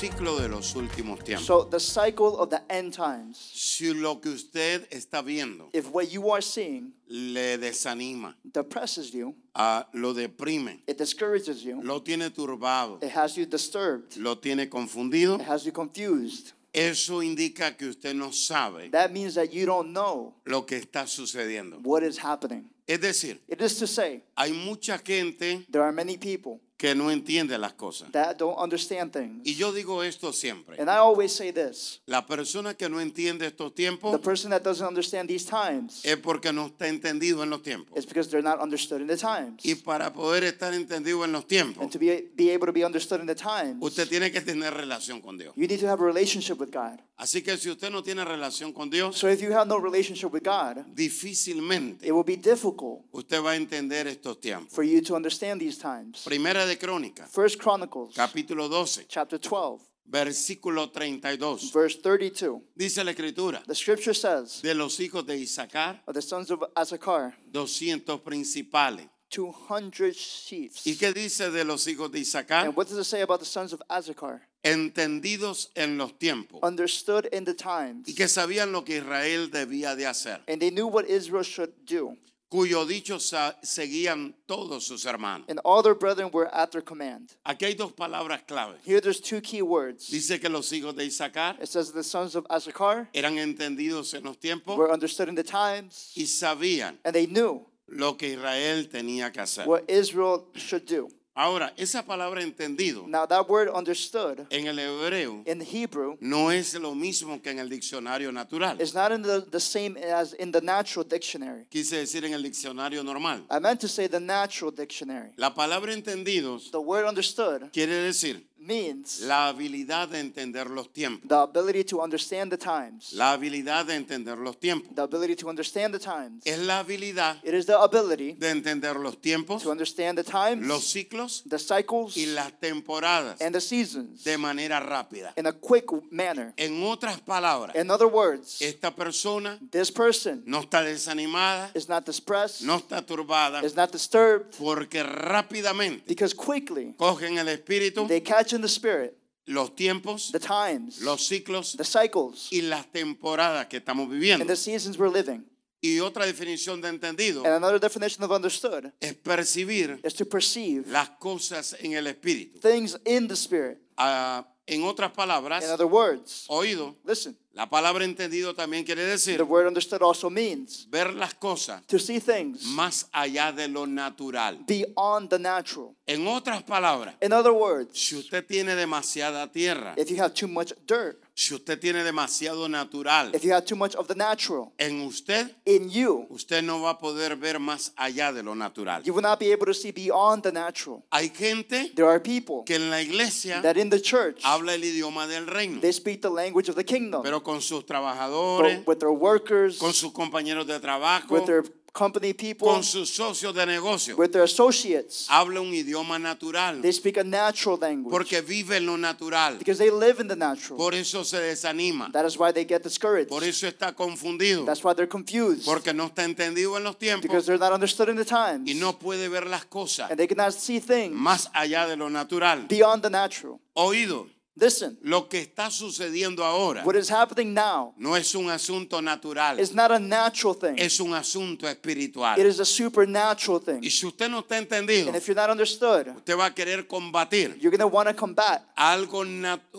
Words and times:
El 0.00 0.10
ciclo 0.12 0.38
de 0.38 0.48
los 0.48 0.76
últimos 0.76 1.24
tiempos. 1.24 1.44
So 1.44 1.64
the 1.64 1.80
cycle 1.80 2.36
of 2.38 2.50
the 2.50 2.62
end 2.70 2.94
times. 2.94 3.36
Si 3.36 3.92
lo 3.92 4.20
que 4.20 4.28
usted 4.28 4.86
está 4.92 5.22
viendo 5.24 5.70
If 5.72 5.90
what 5.90 6.04
you 6.12 6.30
are 6.30 6.40
seeing 6.40 6.92
le 7.08 7.58
desanima, 7.58 8.36
depresses 8.44 9.12
you, 9.12 9.34
ah, 9.56 9.88
lo 9.92 10.14
deprime, 10.14 10.82
it 10.86 10.98
discourages 10.98 11.64
you, 11.64 11.80
lo 11.82 11.98
tiene 12.00 12.30
turbado, 12.30 13.02
it 13.02 13.10
has 13.10 13.36
you 13.36 13.44
disturbed, 13.44 14.16
lo 14.18 14.36
tiene 14.36 14.68
confundido, 14.68 15.40
it 15.40 15.48
has 15.48 15.64
you 15.64 15.72
confused. 15.72 16.52
eso 16.72 17.20
indica 17.20 17.76
que 17.76 17.88
usted 17.88 18.14
no 18.14 18.30
sabe 18.30 18.90
That 18.92 19.12
means 19.12 19.34
that 19.34 19.52
you 19.52 19.66
don't 19.66 19.92
know 19.92 20.34
lo 20.46 20.64
que 20.64 20.76
está 20.78 21.08
sucediendo. 21.08 21.80
what 21.82 22.04
is 22.04 22.18
happening. 22.18 22.70
Es 22.86 23.00
decir, 23.00 23.40
It 23.48 23.60
is 23.60 23.76
to 23.80 23.88
say, 23.88 24.22
hay 24.36 24.52
mucha 24.52 24.98
gente 24.98 25.66
there 25.68 25.82
are 25.82 25.92
many 25.92 26.16
people 26.16 26.60
que 26.78 26.94
no 26.94 27.10
entiende 27.10 27.58
las 27.58 27.72
cosas. 27.74 28.10
that 28.12 28.36
don't 28.38 28.56
understand 28.56 29.12
things. 29.12 29.42
Y 29.44 29.54
yo 29.56 29.72
digo 29.72 30.04
esto 30.04 30.32
siempre. 30.32 30.76
And 30.80 30.88
I 30.88 30.96
always 30.98 31.32
say 31.32 31.50
this 31.52 32.00
La 32.06 32.24
persona 32.24 32.74
que 32.74 32.88
no 32.88 33.00
entiende 33.00 33.46
estos 33.46 33.74
tiempos 33.74 34.12
the 34.12 34.18
person 34.18 34.50
that 34.52 34.62
doesn't 34.62 34.86
understand 34.86 35.28
these 35.28 35.44
times 35.44 36.00
es 36.04 36.16
porque 36.18 36.52
no 36.52 36.66
está 36.66 36.86
entendido 36.86 37.42
en 37.42 37.50
los 37.50 37.62
tiempos. 37.62 38.06
because 38.06 38.30
they're 38.30 38.42
not 38.42 38.60
understood 38.62 39.00
in 39.00 39.08
the 39.08 39.16
times. 39.16 39.64
Y 39.64 39.74
para 39.74 40.12
poder 40.12 40.44
estar 40.44 40.72
entendido 40.72 41.24
en 41.24 41.32
los 41.32 41.42
And 41.42 41.48
tiempos, 41.48 41.90
to 41.90 41.98
be, 41.98 42.30
be 42.36 42.50
able 42.54 42.66
to 42.66 42.72
be 42.72 42.84
understood 42.84 43.20
in 43.20 43.26
the 43.26 43.34
times, 43.34 43.76
usted 43.80 44.08
tiene 44.08 44.30
que 44.30 44.40
tener 44.40 44.72
relación 44.72 45.20
con 45.20 45.36
Dios. 45.36 45.52
you 45.56 45.66
need 45.66 45.80
to 45.80 45.88
have 45.88 46.00
a 46.00 46.06
relationship 46.06 46.60
with 46.60 46.70
God. 46.70 47.00
Así 47.16 47.42
que 47.42 47.56
si 47.56 47.68
usted 47.68 47.90
no 47.90 48.00
tiene 48.04 48.24
relación 48.24 48.72
con 48.72 48.88
Dios, 48.88 49.18
So 49.18 49.28
if 49.28 49.40
you 49.42 49.52
have 49.52 49.66
no 49.66 49.78
relationship 49.80 50.32
with 50.32 50.44
God, 50.44 50.84
difícilmente 50.94 52.06
it 52.06 52.12
will 52.12 52.22
be 52.24 52.36
difficult 52.36 53.00
usted 53.10 53.42
va 53.42 53.50
a 53.52 53.56
entender 53.56 54.06
estos 54.06 54.40
tiempos. 54.40 54.72
for 54.72 54.84
you 54.84 55.00
to 55.02 55.16
understand 55.16 55.60
these 55.60 55.76
times. 55.76 56.22
Primera 56.24 56.64
de 56.68 57.12
First 57.30 57.58
Chronicles 57.60 58.14
capítulo 58.14 58.68
12, 58.68 59.06
chapter 59.08 59.38
12, 59.40 59.84
versículo 60.06 60.90
32. 60.90 61.72
verse 61.72 61.98
32. 62.02 62.60
Dice 62.74 63.04
la 63.04 63.12
escritura, 63.12 63.62
The 63.66 63.74
scripture 63.74 64.14
says 64.14 64.60
de 64.62 64.74
los 64.74 64.98
hijos 65.00 65.26
de 65.26 65.36
Isaacar, 65.36 66.02
of 66.06 66.14
the 66.14 66.22
sons 66.22 66.50
of 66.50 66.62
Issachar, 66.76 67.34
200 67.52 68.22
principales. 68.22 69.08
200 69.30 70.14
chiefs. 70.14 70.86
¿Y 70.86 70.96
qué 70.96 71.12
dice 71.12 71.50
de 71.50 71.62
los 71.64 71.86
hijos 71.86 72.10
de 72.10 72.18
Isaacar? 72.20 72.64
And 72.66 72.74
what 72.76 72.86
does 72.88 72.98
it 72.98 73.04
say 73.04 73.20
about 73.20 73.40
the 73.40 73.46
sons 73.46 73.72
of 73.74 73.82
Issachar? 73.90 74.40
Entendidos 74.64 75.70
en 75.74 75.98
los 75.98 76.18
tiempos 76.18 76.60
Understood 76.62 77.26
in 77.32 77.44
the 77.44 77.54
times. 77.54 78.08
y 78.08 78.14
que 78.14 78.26
sabían 78.26 78.72
lo 78.72 78.84
que 78.84 78.96
Israel 78.98 79.50
debía 79.50 79.94
de 79.94 80.06
hacer, 80.06 80.40
And 80.48 80.60
they 80.60 80.70
knew 80.70 80.86
what 80.86 81.04
Israel 81.06 81.44
should 81.44 81.72
do. 81.84 82.16
Cuyo 82.50 82.84
dicho 82.86 83.18
seguían 83.62 84.34
todos 84.46 84.84
sus 84.86 85.04
hermanos. 85.04 85.46
And 85.48 85.60
all 85.64 85.82
their 85.82 85.94
brethren 85.94 86.30
were 86.32 86.48
at 86.54 86.70
their 86.72 86.82
command. 86.82 87.34
Aquí 87.44 87.66
hay 87.66 87.74
dos 87.74 87.92
palabras 87.92 88.40
claves. 88.46 88.78
Here 88.84 89.00
there's 89.00 89.20
two 89.20 89.40
key 89.40 89.62
words. 89.62 90.08
Dice 90.10 90.40
que 90.40 90.48
los 90.48 90.70
hijos 90.72 90.94
de 90.96 91.04
Isaacar 91.04 91.60
It 91.62 91.68
says 91.68 91.92
the 91.92 92.02
sons 92.02 92.34
of 92.34 92.46
Issachar 92.50 93.08
eran 93.14 93.36
entendidos 93.38 94.14
en 94.14 94.24
los 94.24 94.36
tiempos 94.38 94.76
were 94.76 94.90
understood 94.90 95.28
in 95.28 95.34
the 95.34 95.44
times. 95.44 96.12
y 96.16 96.22
sabían 96.26 96.98
And 97.04 97.14
they 97.14 97.26
knew 97.26 97.66
lo 97.86 98.14
que 98.16 98.34
Israel 98.34 98.88
tenía 98.88 99.32
que 99.32 99.40
hacer. 99.42 99.66
what 99.66 99.84
Israel 99.88 100.46
should 100.54 100.86
do. 100.86 101.08
Ahora, 101.40 101.72
esa 101.76 102.02
palabra 102.02 102.42
entendido 102.42 103.06
Now 103.06 103.24
that 103.24 103.48
word 103.48 103.68
understood 103.72 104.44
en 104.50 104.66
el 104.66 104.76
hebreo 104.76 105.44
in 105.46 105.60
Hebrew 105.60 106.16
no 106.20 106.50
es 106.50 106.74
lo 106.74 106.96
mismo 106.96 107.40
que 107.40 107.52
en 107.52 107.60
el 107.60 107.68
diccionario 107.68 108.32
natural. 108.32 108.80
is 108.80 108.92
not 108.92 109.12
in 109.12 109.22
the, 109.22 109.46
the 109.48 109.60
same 109.60 109.96
as 109.96 110.32
in 110.32 110.50
the 110.50 110.60
natural 110.60 111.04
dictionary. 111.04 111.64
Quise 111.70 111.92
decir 111.92 112.24
en 112.24 112.34
el 112.34 112.42
diccionario 112.42 113.04
normal. 113.04 113.44
I 113.48 113.60
meant 113.60 113.78
to 113.82 113.86
say 113.88 114.08
the 114.08 114.18
natural 114.18 114.72
dictionary. 114.72 115.30
La 115.36 115.54
palabra 115.54 115.92
entendidos 115.92 116.72
The 116.72 116.80
word 116.80 117.06
understood 117.06 117.70
quiere 117.72 118.02
decir 118.02 118.42
means 118.60 119.20
la 119.20 119.48
habilidad 119.48 120.08
de 120.08 120.18
entender 120.20 120.68
los 120.70 120.92
tiempos. 120.92 121.28
the 121.28 121.36
ability 121.36 121.84
to 121.84 122.00
understand 122.02 122.50
the 122.50 122.56
times. 122.56 123.12
La 123.12 123.32
habilidad 123.32 123.86
de 123.86 123.94
entender 123.94 124.36
los 124.38 124.56
tiempos. 124.58 124.94
The 124.94 125.02
ability 125.02 125.36
to 125.36 125.48
understand 125.48 125.94
the 125.94 125.98
times. 125.98 126.42
Es 126.44 126.58
la 126.58 126.80
habilidad 126.80 127.36
It 127.44 127.54
is 127.54 127.66
the 127.66 127.78
ability 127.78 128.32
de 128.32 128.50
entender 128.50 128.96
los 128.96 129.16
tiempos, 129.20 129.62
to 129.62 129.70
understand 129.70 130.18
the 130.18 130.24
times, 130.24 130.66
los 130.66 130.84
ciclos 130.92 131.42
the 131.48 131.58
cycles, 131.58 132.16
y 132.16 132.26
las 132.26 132.52
temporadas 132.60 133.40
and 133.40 133.54
the 133.54 133.60
seasons 133.60 134.24
de 134.24 134.36
manera 134.38 134.80
rápida. 134.80 135.32
in 135.36 135.46
a 135.46 135.52
quick 135.52 135.86
manner. 136.10 136.52
En 136.56 136.82
otras 136.82 137.20
palabras, 137.20 137.74
In 137.76 137.90
other 137.90 138.06
words, 138.08 138.60
esta 138.60 138.90
persona 138.94 139.58
this 139.70 139.90
person 139.90 140.42
no 140.46 140.60
está 140.60 140.82
desanimada, 140.82 141.70
is 141.74 141.88
not 141.88 142.04
depressed, 142.04 142.62
no 142.62 142.76
está 142.78 143.04
turbada, 143.04 143.62
is 143.64 143.74
not 143.76 143.90
disturbed, 143.92 144.56
porque 144.58 145.02
rápidamente 145.02 146.02
because 146.06 146.34
quickly 146.34 146.94
cogen 146.98 147.38
el 147.38 147.48
espíritu, 147.48 148.06
they 148.08 148.20
catch 148.20 148.47
in 148.52 148.60
the 148.60 148.68
spirit 148.68 149.16
los 149.46 149.74
tiempos, 149.74 150.30
the 150.30 150.38
times, 150.38 151.00
los 151.00 151.26
ciclos 151.26 151.76
the 151.76 151.84
cycles, 151.84 152.48
y 152.52 152.60
las 152.62 152.86
temporadas 152.92 153.66
que 153.66 153.78
estamos 153.78 154.04
and 154.04 154.12
viviendo. 154.12 154.46
the 154.46 154.56
seasons 154.56 154.98
we're 154.98 155.10
living. 155.12 155.44
Y 155.80 156.00
otra 156.00 156.26
definición 156.26 156.80
de 156.80 156.88
entendido 156.88 157.44
And 157.44 157.54
another 157.54 157.78
definition 157.78 158.24
of 158.24 158.32
understood 158.32 158.92
es 159.00 159.14
percibir 159.14 160.00
is 160.04 160.12
to 160.14 160.24
perceive 160.26 160.86
las 160.90 161.08
cosas 161.20 161.76
en 161.78 161.92
el 161.92 162.06
espíritu. 162.08 162.60
things 162.60 162.98
in 163.06 163.28
the 163.28 163.36
spirit. 163.36 163.78
Ah, 163.96 164.44
en 164.68 164.84
otras 164.84 165.10
palabras, 165.12 165.64
In 165.64 165.70
other 165.70 165.86
words, 165.86 166.44
oído, 166.48 166.94
listen, 167.04 167.36
la 167.52 167.68
palabra 167.68 168.04
entendido 168.04 168.54
también 168.54 168.84
quiere 168.84 169.04
decir 169.04 169.36
the 169.38 169.42
word 169.42 169.66
understood 169.66 170.02
also 170.02 170.30
means 170.30 170.86
ver 170.90 171.12
las 171.14 171.34
cosas 171.34 171.84
to 171.86 171.98
see 171.98 172.20
things 172.20 172.62
más 172.66 173.08
allá 173.12 173.50
de 173.52 173.66
lo 173.66 173.86
natural. 173.86 174.58
beyond 174.66 175.28
the 175.30 175.38
natural. 175.38 175.94
En 176.06 176.26
otras 176.28 176.62
palabras, 176.62 177.14
In 177.20 177.32
other 177.32 177.52
words, 177.52 177.98
si 177.98 178.14
usted 178.16 178.44
tiene 178.46 178.74
demasiada 178.76 179.50
tierra, 179.50 179.94
if 179.96 180.08
you 180.10 180.18
have 180.22 180.32
too 180.34 180.46
much 180.48 180.72
dirt, 180.86 181.20
si 181.38 181.54
usted 181.54 181.78
tiene 181.78 182.02
demasiado 182.02 182.68
natural 182.68 183.32
if 183.32 183.44
you 183.44 183.52
have 183.52 183.64
too 183.64 183.76
much 183.76 183.94
of 183.94 184.08
the 184.08 184.14
natural 184.14 184.72
en 184.76 185.02
usted, 185.02 185.54
in 185.64 185.88
you, 185.88 186.26
usted 186.30 186.64
no 186.64 186.82
va 186.82 186.90
a 186.90 186.98
poder 186.98 187.36
ver 187.36 187.60
más 187.60 187.92
allá 187.96 188.32
de 188.32 188.42
lo 188.42 188.54
natural. 188.56 189.02
you 189.04 189.14
will 189.14 189.22
not 189.22 189.38
be 189.38 189.52
able 189.52 189.64
to 189.64 189.72
see 189.72 189.92
beyond 189.92 190.42
the 190.42 190.50
natural. 190.50 191.04
Hay 191.12 191.28
gente 191.28 191.94
There 191.94 192.08
are 192.08 192.18
people 192.18 192.64
que 192.64 192.74
en 192.74 192.90
la 192.90 193.00
iglesia 193.00 193.60
that 193.62 193.76
in 193.76 193.88
the 193.88 194.00
church 194.00 194.42
habla 194.42 194.74
el 194.74 194.80
idioma 194.80 195.28
del 195.28 195.46
reino, 195.46 195.80
they 195.80 195.92
speak 195.92 196.22
the 196.22 196.30
language 196.30 196.68
of 196.68 196.74
the 196.74 196.82
kingdom, 196.82 197.22
pero 197.22 197.40
con 197.40 197.60
sus 197.60 197.84
trabajadores, 197.84 198.78
but 198.78 198.88
with 198.88 198.98
their 198.98 199.12
workers, 199.12 199.78
con 199.78 199.92
sus 199.92 200.12
compañeros 200.12 200.66
de 200.66 200.80
trabajo, 200.80 201.30
with 201.30 201.46
their 201.46 201.62
company 201.92 202.32
people, 202.32 202.66
con 202.68 202.82
sus 202.84 203.10
socios 203.10 203.54
de 203.54 203.64
negocio, 203.66 204.16
with 204.16 204.30
their 204.30 204.42
associates. 204.44 205.26
habla 205.28 205.60
un 205.60 205.72
idioma 205.74 206.18
natural, 206.18 206.80
They 206.80 206.92
speak 206.92 207.16
a 207.18 207.24
natural 207.24 207.78
language 207.80 208.10
porque 208.12 208.40
vive 208.40 208.76
en 208.76 208.86
lo 208.86 208.96
natural. 208.96 209.58
because 209.58 209.78
they 209.78 209.90
live 209.90 210.20
in 210.20 210.28
the 210.28 210.36
natural. 210.36 210.76
Por 210.76 210.94
eso 210.94 211.24
se 211.24 211.38
desanima, 211.38 212.10
That 212.12 212.24
is 212.26 212.36
why 212.38 212.52
they 212.52 212.64
get 212.64 212.82
discouraged. 212.82 213.28
por 213.28 213.42
eso 213.42 213.66
está 213.66 213.94
confundido, 213.94 214.64
That's 214.64 214.84
why 214.84 214.94
they're 214.94 215.08
confused 215.08 215.64
porque 215.64 215.92
no 215.92 216.06
está 216.06 216.24
entendido 216.24 216.76
en 216.76 216.84
los 216.84 216.96
because 216.98 217.20
tiempos 217.20 217.46
they're 217.46 217.58
not 217.58 217.72
understood 217.72 218.08
in 218.08 218.16
the 218.16 218.24
times 218.24 218.68
y 218.70 218.74
no 218.74 218.98
puede 218.98 219.28
ver 219.28 219.46
las 219.46 219.64
cosas 219.64 220.10
and 220.10 220.18
they 220.18 220.26
cannot 220.28 220.52
see 220.52 220.80
things 220.80 221.14
más 221.14 221.48
allá 221.52 221.86
de 221.86 221.96
lo 221.96 222.08
natural. 222.10 222.66
beyond 222.68 223.02
the 223.02 223.10
natural. 223.10 223.58
Oído, 223.74 224.28
Listen, 224.60 224.98
lo 225.02 225.28
que 225.28 225.40
está 225.40 225.70
sucediendo 225.70 226.44
ahora 226.44 226.84
what 226.84 226.96
is 226.96 227.10
happening 227.10 227.54
now 227.54 227.94
no 227.96 228.16
es 228.16 228.34
un 228.34 228.50
asunto 228.50 229.00
natural, 229.00 229.58
is 229.60 229.72
not 229.74 229.90
a 229.90 229.98
natural 229.98 230.54
thing. 230.54 230.74
es 230.78 231.00
un 231.00 231.14
asunto 231.14 231.66
espiritual. 231.68 232.38
It 232.38 232.46
is 232.46 232.60
a 232.60 232.64
supernatural 232.64 233.60
thing. 233.60 233.80
Y 233.82 233.90
si 233.90 234.06
usted 234.06 234.28
no 234.28 234.40
está 234.40 234.58
entendido, 234.58 235.08
And 235.08 235.16
if 235.16 235.26
you're 235.26 235.40
not 235.40 235.50
understood, 235.50 236.08
usted 236.16 236.36
va 236.36 236.46
a 236.46 236.54
querer 236.54 236.86
combatir 236.86 237.56
you're 237.60 237.70
going 237.70 237.78
to 237.78 237.86
want 237.86 238.08
to 238.08 238.14
combat 238.14 238.62
algo, 238.76 239.24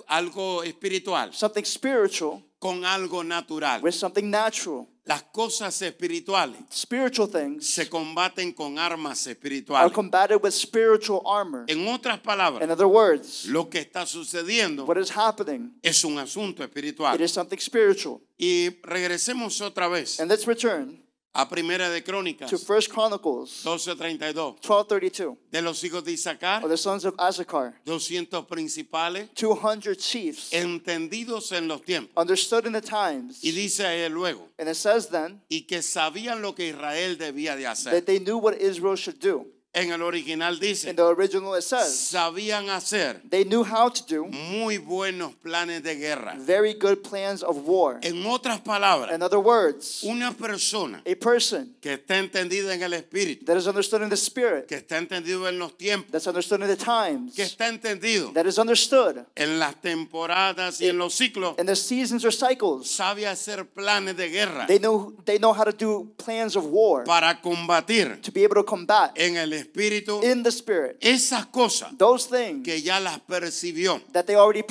algo 0.07 0.63
espiritual 0.63 1.31
something 1.33 1.63
spiritual 1.65 2.41
con 2.59 2.83
algo 2.83 3.23
natural. 3.23 3.81
with 3.81 3.93
something 3.93 4.29
natural. 4.29 4.87
Las 5.05 5.23
cosas 5.23 5.81
espirituales 5.81 6.57
Spiritual 6.71 7.27
things 7.29 7.65
se 7.65 7.89
combaten 7.89 8.53
con 8.53 8.77
armas 8.77 9.25
are 9.25 9.31
espirituales. 9.33 9.91
combated 9.93 10.39
with 10.43 10.51
spiritual 10.51 11.21
armor. 11.25 11.65
En 11.67 11.87
otras 11.87 12.17
In 12.17 12.21
palabras, 12.23 12.69
other 12.69 12.85
words, 12.87 13.45
lo 13.45 13.69
que 13.69 13.79
está 13.79 14.05
sucediendo 14.05 14.85
what 14.85 14.97
is 14.97 15.09
happening, 15.09 15.73
es 15.81 16.03
un 16.03 16.19
asunto 16.19 16.63
it 16.63 16.69
espiritual. 16.69 17.19
is 17.21 17.31
something 17.31 17.57
spiritual. 17.59 18.21
Y 18.37 18.69
regresemos 18.83 19.59
otra 19.61 19.87
vez 19.87 20.19
And 20.19 20.29
let's 20.29 20.45
return 20.45 21.01
a 21.33 21.47
Primera 21.47 21.89
de 21.89 22.01
Crónicas 22.03 22.49
to 22.49 22.57
First 22.57 22.89
Chronicles 22.91 23.61
12:32 23.63 24.59
12:32. 24.61 25.37
de 25.51 25.61
los 25.61 25.83
hijos 25.83 26.03
de 26.03 26.11
Isaacar, 26.13 26.63
Of 26.63 26.69
the 26.69 26.77
sons 26.77 27.05
of 27.05 27.13
Issachar, 27.19 27.75
200 27.85 28.47
principales 28.47 29.29
200 29.35 29.95
chiefs 29.97 30.51
entendidos 30.53 31.51
en 31.51 31.67
los 31.67 31.81
tiempos. 31.83 32.11
understood 32.17 32.65
in 32.65 32.73
the 32.73 32.81
times. 32.81 33.43
Y 33.43 33.51
dice 33.51 34.05
él 34.05 34.13
luego, 34.13 34.49
And 34.57 34.67
it 34.69 34.75
says 34.75 35.09
then 35.09 35.41
y 35.49 35.61
que 35.67 35.81
sabían 35.81 36.41
lo 36.41 36.53
que 36.55 36.69
Israel 36.69 37.17
debía 37.17 37.55
de 37.55 37.67
hacer. 37.67 37.91
that 37.93 38.05
they 38.05 38.19
knew 38.19 38.37
what 38.37 38.55
Israel 38.59 38.95
should 38.95 39.19
do. 39.19 39.45
En 39.71 39.91
el 39.91 40.01
original 40.01 40.59
dice, 40.59 40.89
In 40.89 40.95
the 40.95 41.03
original 41.05 41.53
it 41.55 41.61
says 41.61 41.95
sabían 42.11 42.69
hacer 42.69 43.21
they 43.29 43.43
knew 43.45 43.63
how 43.63 43.87
to 43.87 44.03
do 44.07 44.25
muy 44.25 44.79
buenos 44.79 45.33
planes 45.43 45.83
de 45.83 45.95
guerra. 45.95 46.35
very 46.39 46.73
good 46.73 47.03
plans 47.03 47.43
of 47.43 47.55
war. 47.67 47.99
En 48.01 48.25
otras 48.25 48.59
palabras, 48.61 49.13
In 49.13 49.21
other 49.21 49.37
words, 49.37 50.03
una 50.03 50.31
persona 50.33 51.03
a 51.05 51.13
person 51.15 51.75
que 51.81 51.93
está 51.93 52.17
entendida 52.17 52.73
en 52.73 52.81
el 52.81 52.93
espíritu, 52.93 53.45
that 53.45 53.57
is 53.57 53.67
understood 53.67 54.01
in 54.01 54.09
the 54.09 54.17
spirit, 54.17 54.65
que 54.67 54.75
está 54.75 54.97
entendido 54.97 55.47
en 55.47 55.59
los 55.59 55.77
tiempos, 55.77 56.09
that's 56.11 56.25
understood 56.25 56.61
in 56.61 56.67
the 56.67 56.75
times, 56.75 57.35
que 57.35 57.43
está 57.43 57.67
entendido 57.67 58.33
that 58.33 58.47
is 58.47 58.57
understood 58.57 59.23
en 59.35 59.59
las 59.59 59.75
temporadas 59.81 60.81
y 60.81 60.87
en 60.89 60.97
los 60.97 61.13
ciclos, 61.13 61.53
in 61.59 61.67
the 61.67 61.75
seasons 61.75 62.25
or 62.25 62.31
cycles. 62.33 62.89
sabe 62.89 63.27
hacer 63.27 63.65
planes 63.65 64.17
de 64.17 64.29
guerra 64.29 64.65
They 64.65 64.79
know 64.79 65.13
they 65.25 65.37
know 65.37 65.53
how 65.53 65.63
to 65.63 65.71
do 65.71 66.11
plans 66.17 66.55
of 66.55 66.65
war 66.65 67.03
para 67.03 67.39
combatir 67.39 68.19
to 68.23 68.31
be 68.31 68.43
able 68.43 68.55
to 68.55 68.63
combat 68.63 69.11
en 69.15 69.37
el 69.37 69.58
espíritu 69.59 70.21
in 70.23 70.43
the 70.43 70.51
spirit 70.51 70.97
esas 71.01 71.45
cosas 71.47 71.95
those 71.97 72.27
things 72.27 72.63
que 72.63 72.81
ya 72.81 72.99
las 72.99 73.19
percibió 73.19 74.01
that 74.11 74.25
they 74.25 74.35
already 74.35 74.63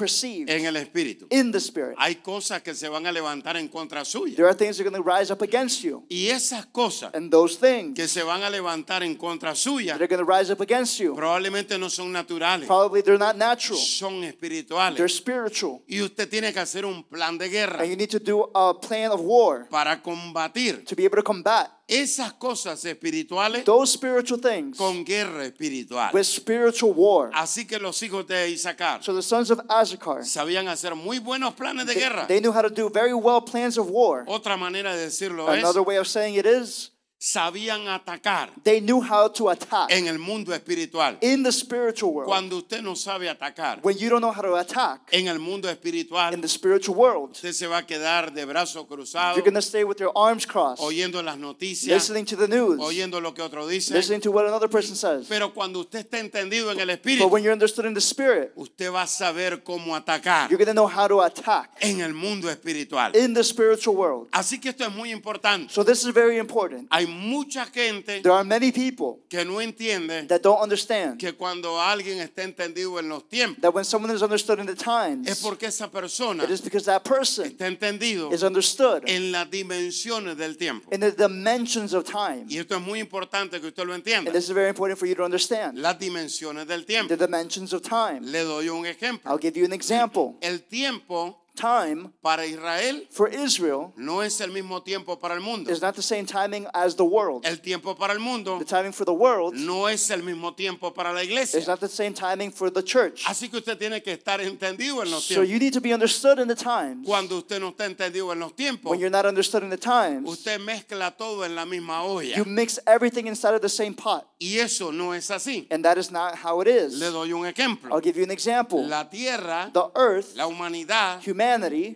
en 0.48 0.64
el 0.66 0.76
espíritu. 0.76 1.26
in 1.30 1.52
the 1.52 1.58
spirit. 1.58 1.94
Hay 1.98 2.16
cosas 2.16 2.62
que 2.62 2.74
se 2.74 2.88
van 2.88 3.06
a 3.06 3.12
levantar 3.12 3.56
en 3.56 3.68
contra 3.68 4.04
suya. 4.04 4.34
There 4.36 4.46
are 4.46 4.54
things 4.54 4.76
that 4.76 4.86
are 4.86 4.90
going 4.90 5.02
to 5.02 5.08
rise 5.08 5.30
up 5.32 5.42
against 5.42 5.82
you, 5.82 6.04
Y 6.08 6.28
esas 6.28 6.66
cosas 6.66 7.10
and 7.14 7.30
those 7.30 7.56
things 7.58 7.94
que 7.94 8.08
se 8.08 8.22
van 8.22 8.42
a 8.42 8.50
levantar 8.50 9.02
en 9.02 9.14
contra 9.16 9.54
suya 9.54 9.94
that 9.98 10.02
are 10.02 10.08
going 10.08 10.24
to 10.24 10.30
rise 10.30 10.50
up 10.52 10.60
against 10.60 10.98
you, 10.98 11.14
probablemente 11.14 11.78
no 11.78 11.88
son 11.90 12.12
naturales, 12.12 12.66
probably 12.66 13.02
they're 13.02 13.18
not 13.18 13.36
natural. 13.36 13.78
son 13.78 14.20
They're 14.20 14.30
espirituales. 14.30 15.12
spiritual. 15.12 15.82
Y 15.88 16.00
usted 16.02 16.28
tiene 16.28 16.52
que 16.52 16.60
hacer 16.60 16.84
un 16.84 17.02
plan 17.04 17.38
de 17.38 17.48
guerra 17.48 17.80
And 17.80 17.90
you 17.90 17.96
need 17.96 18.10
to 18.10 18.18
do 18.18 18.50
a 18.54 18.74
plan 18.80 19.10
of 19.12 19.20
war 19.20 19.66
para 19.70 20.02
combatir 20.02 20.84
to 20.84 20.94
be 20.96 21.04
able 21.04 21.16
to 21.16 21.22
combat 21.22 21.70
esas 21.88 22.34
cosas 22.34 22.84
espirituales 22.84 23.64
those 23.64 23.92
spiritual 23.92 24.38
things 24.38 24.76
con 24.76 25.02
guerra 25.04 25.46
espiritual. 25.46 26.10
with 26.12 26.24
spiritual 26.24 26.92
war. 26.94 27.30
Así 27.32 27.66
que 27.66 27.78
los 27.78 28.02
hijos 28.02 28.26
de 28.26 28.50
Isaacar 28.50 29.02
So 29.02 29.14
the 29.14 29.22
sons 29.22 29.50
of 29.50 29.58
Azakar, 29.68 30.24
sabían 30.24 30.68
hacer 30.68 30.94
muy 30.94 31.18
buenos 31.18 31.54
planes 31.54 31.86
de 31.86 31.94
guerra. 31.94 32.26
they 32.26 32.40
knew 32.40 32.52
how 32.52 32.60
to 32.62 32.68
do 32.68 32.90
very 32.90 33.14
well 33.14 33.40
plans 33.40 33.78
of 33.78 33.88
war. 33.88 34.24
Otra 34.28 34.56
manera 34.58 34.94
de 34.94 35.06
decirlo 35.06 35.50
es, 35.52 35.58
Another 35.64 35.82
way 35.82 35.96
of 35.96 36.06
saying 36.06 36.34
it 36.34 36.44
is, 36.46 36.92
sabían 37.20 37.88
atacar 37.88 38.48
they 38.62 38.80
knew 38.80 39.00
how 39.00 39.28
to 39.28 39.48
attack 39.50 39.90
en 39.90 40.06
el 40.06 40.18
mundo 40.18 40.52
espiritual. 40.54 41.16
in 41.20 41.42
the 41.42 41.50
spiritual 41.50 42.12
world. 42.12 42.28
Cuando 42.28 42.58
usted 42.58 42.80
no 42.82 42.94
sabe 42.94 43.28
atacar 43.28 43.80
When 43.82 43.98
you 43.98 44.08
don't 44.08 44.20
know 44.20 44.30
how 44.30 44.42
to 44.42 44.54
attack 44.56 45.00
en 45.12 45.26
el 45.26 45.38
mundo 45.40 45.68
espiritual, 45.68 46.32
in 46.32 46.40
the 46.40 46.48
spiritual 46.48 46.96
world, 46.96 47.32
usted 47.32 47.52
se 47.52 47.66
va 47.66 47.78
a 47.78 47.82
quedar 47.82 48.32
de 48.32 48.44
brazos 48.44 48.86
cruzados, 48.86 49.34
you're 49.36 49.42
going 49.44 49.54
to 49.54 49.60
stay 49.62 49.82
with 49.82 49.98
your 49.98 50.12
arms 50.16 50.46
crossed, 50.46 50.80
oyendo 50.80 51.20
las 51.24 51.36
noticias, 51.38 51.88
listening 51.88 52.24
to 52.24 52.36
the 52.36 52.46
news, 52.46 52.78
oyendo 52.80 53.20
lo 53.20 53.32
que 53.34 53.42
otro 53.42 53.66
dice. 53.66 53.92
listening 53.92 54.20
to 54.20 54.30
what 54.30 54.46
another 54.46 54.68
person 54.68 54.94
says. 54.94 55.26
Pero 55.28 55.52
cuando 55.52 55.80
usted 55.80 56.06
está 56.08 56.20
entendido 56.20 56.70
en 56.70 56.78
el 56.78 56.86
But 56.86 57.00
espíritu, 57.04 57.30
when 57.30 57.42
you're 57.42 57.52
understood 57.52 57.84
in 57.86 57.94
the 57.94 58.00
spirit, 58.00 58.52
usted 58.54 58.92
va 58.92 59.02
a 59.02 59.06
saber 59.08 59.64
cómo 59.64 59.96
atacar 59.96 60.48
you're 60.50 60.56
going 60.58 60.66
to 60.68 60.72
know 60.74 60.86
how 60.86 61.08
to 61.08 61.20
attack 61.22 61.70
en 61.80 62.00
el 62.00 62.12
mundo 62.14 62.48
espiritual. 62.48 63.10
in 63.16 63.34
the 63.34 63.42
spiritual 63.42 63.96
world. 63.96 64.28
Así 64.30 64.60
que 64.60 64.70
esto 64.70 64.84
es 64.84 64.94
muy 64.94 65.10
importante. 65.10 65.72
So 65.72 65.82
this 65.82 66.04
is 66.04 66.14
very 66.14 66.38
important. 66.38 66.86
Hay 66.92 67.07
mucha 67.08 67.66
gente 67.66 68.20
There 68.22 68.32
are 68.34 68.44
many 68.44 68.70
people 68.72 69.20
que 69.28 69.44
no 69.44 69.60
entiende 69.60 70.26
that 70.28 70.40
don't 70.42 70.62
understand 70.62 71.18
que 71.18 71.32
cuando 71.32 71.80
alguien 71.80 72.18
está 72.20 72.42
entendido 72.42 72.98
en 72.98 73.08
los 73.08 73.28
tiempos, 73.28 73.60
that 73.62 73.74
when 73.74 73.84
someone 73.84 74.12
is 74.14 74.22
understood 74.22 74.58
in 74.60 74.66
the 74.66 74.74
times, 74.74 75.28
es 75.28 75.40
porque 75.42 75.66
esa 75.66 75.90
persona 75.90 76.44
it 76.44 76.50
is 76.50 76.60
because 76.60 76.84
that 76.86 77.02
person 77.04 77.46
está 77.46 77.66
entendido 77.66 78.32
is 78.32 78.42
understood 78.42 79.02
en 79.06 79.32
las 79.32 79.50
dimensiones 79.50 80.36
del 80.36 80.56
tiempo. 80.56 80.88
in 80.92 81.00
the 81.00 81.10
dimensions 81.12 81.92
of 81.92 82.04
time. 82.04 82.46
Y 82.48 82.58
esto 82.58 82.76
es 82.76 82.82
muy 82.82 83.00
importante 83.00 83.60
que 83.60 83.68
usted 83.68 83.84
lo 83.86 83.94
entienda. 83.94 84.30
And 84.30 84.34
this 84.36 84.44
is 84.44 84.54
very 84.54 84.68
important 84.68 84.98
for 84.98 85.06
you 85.06 85.14
to 85.14 85.24
understand 85.24 85.78
Las 85.78 85.98
dimensiones 85.98 86.66
del 86.66 86.84
tiempo. 86.84 87.08
the 87.08 87.16
dimensions 87.26 87.72
of 87.72 87.82
time. 87.82 88.20
Le 88.22 88.44
doy 88.44 88.68
un 88.68 88.84
ejemplo. 88.86 89.30
I'll 89.30 89.38
give 89.40 89.56
you 89.58 89.64
an 89.64 89.72
example. 89.72 90.36
El 90.40 90.60
tiempo 90.60 91.36
Time 91.58 92.10
para 92.22 92.46
Israel 92.46 93.06
for 93.10 93.28
Israel 93.28 93.92
no 93.96 94.22
es 94.22 94.40
el 94.40 94.50
mismo 94.52 94.80
tiempo 94.82 95.16
para 95.18 95.34
el 95.34 95.40
mundo. 95.40 95.70
is 95.72 95.82
not 95.82 95.96
the 95.96 96.02
same 96.02 96.24
timing 96.24 96.66
as 96.72 96.94
the 96.94 97.04
world. 97.04 97.44
El 97.44 97.56
tiempo 97.60 97.96
para 97.96 98.12
el 98.12 98.20
mundo 98.20 98.58
The 98.60 98.64
timing 98.64 98.92
for 98.92 99.04
the 99.04 99.12
world 99.12 99.54
no 99.54 99.88
es 99.88 100.08
el 100.10 100.22
mismo 100.22 100.54
tiempo 100.54 100.92
para 100.92 101.12
la 101.12 101.22
is 101.22 101.66
not 101.66 101.80
the 101.80 101.88
same 101.88 102.14
timing 102.14 102.52
for 102.52 102.70
the 102.70 102.82
church. 102.82 103.24
Así 103.26 103.48
que 103.50 103.56
usted 103.58 103.76
tiene 103.76 104.00
que 104.02 104.12
estar 104.12 104.40
entendido 104.40 105.02
en 105.02 105.10
los 105.10 105.24
So 105.24 105.34
tiempos. 105.34 105.48
you 105.48 105.58
need 105.58 105.72
to 105.72 105.80
be 105.80 105.92
understood 105.92 106.38
in 106.38 106.46
the 106.46 106.54
times. 106.54 107.04
Cuando 107.04 107.38
usted 107.38 107.58
no 107.58 107.70
está 107.70 107.86
entendido 107.86 108.32
en 108.32 108.38
los 108.38 108.54
tiempos, 108.54 108.88
When 108.90 109.00
you're 109.00 109.10
not 109.10 109.26
understood 109.26 109.64
in 109.64 109.70
the 109.70 109.76
times, 109.76 110.28
usted 110.28 110.60
mezcla 110.60 111.10
todo 111.16 111.44
en 111.44 111.56
la 111.56 111.64
misma 111.64 112.04
olla. 112.04 112.36
you 112.36 112.44
mix 112.44 112.78
everything 112.86 113.26
inside 113.26 113.54
of 113.54 113.62
the 113.62 113.68
same 113.68 113.94
pot. 113.94 114.26
Y 114.38 114.58
eso 114.58 114.92
no 114.92 115.12
es 115.12 115.28
así. 115.32 115.66
And 115.72 115.84
that 115.84 115.98
is 115.98 116.12
not 116.12 116.36
how 116.36 116.60
it 116.60 116.68
is. 116.68 116.94
Le 117.00 117.10
doy 117.10 117.32
un 117.32 117.46
ejemplo. 117.46 117.90
I'll 117.92 118.00
give 118.00 118.16
you 118.16 118.22
an 118.22 118.30
example. 118.30 118.86
La 118.86 119.10
tierra, 119.10 119.70
The 119.72 119.90
earth, 119.96 120.36
la 120.36 120.46
humanidad, 120.46 121.20
humanity, 121.26 121.47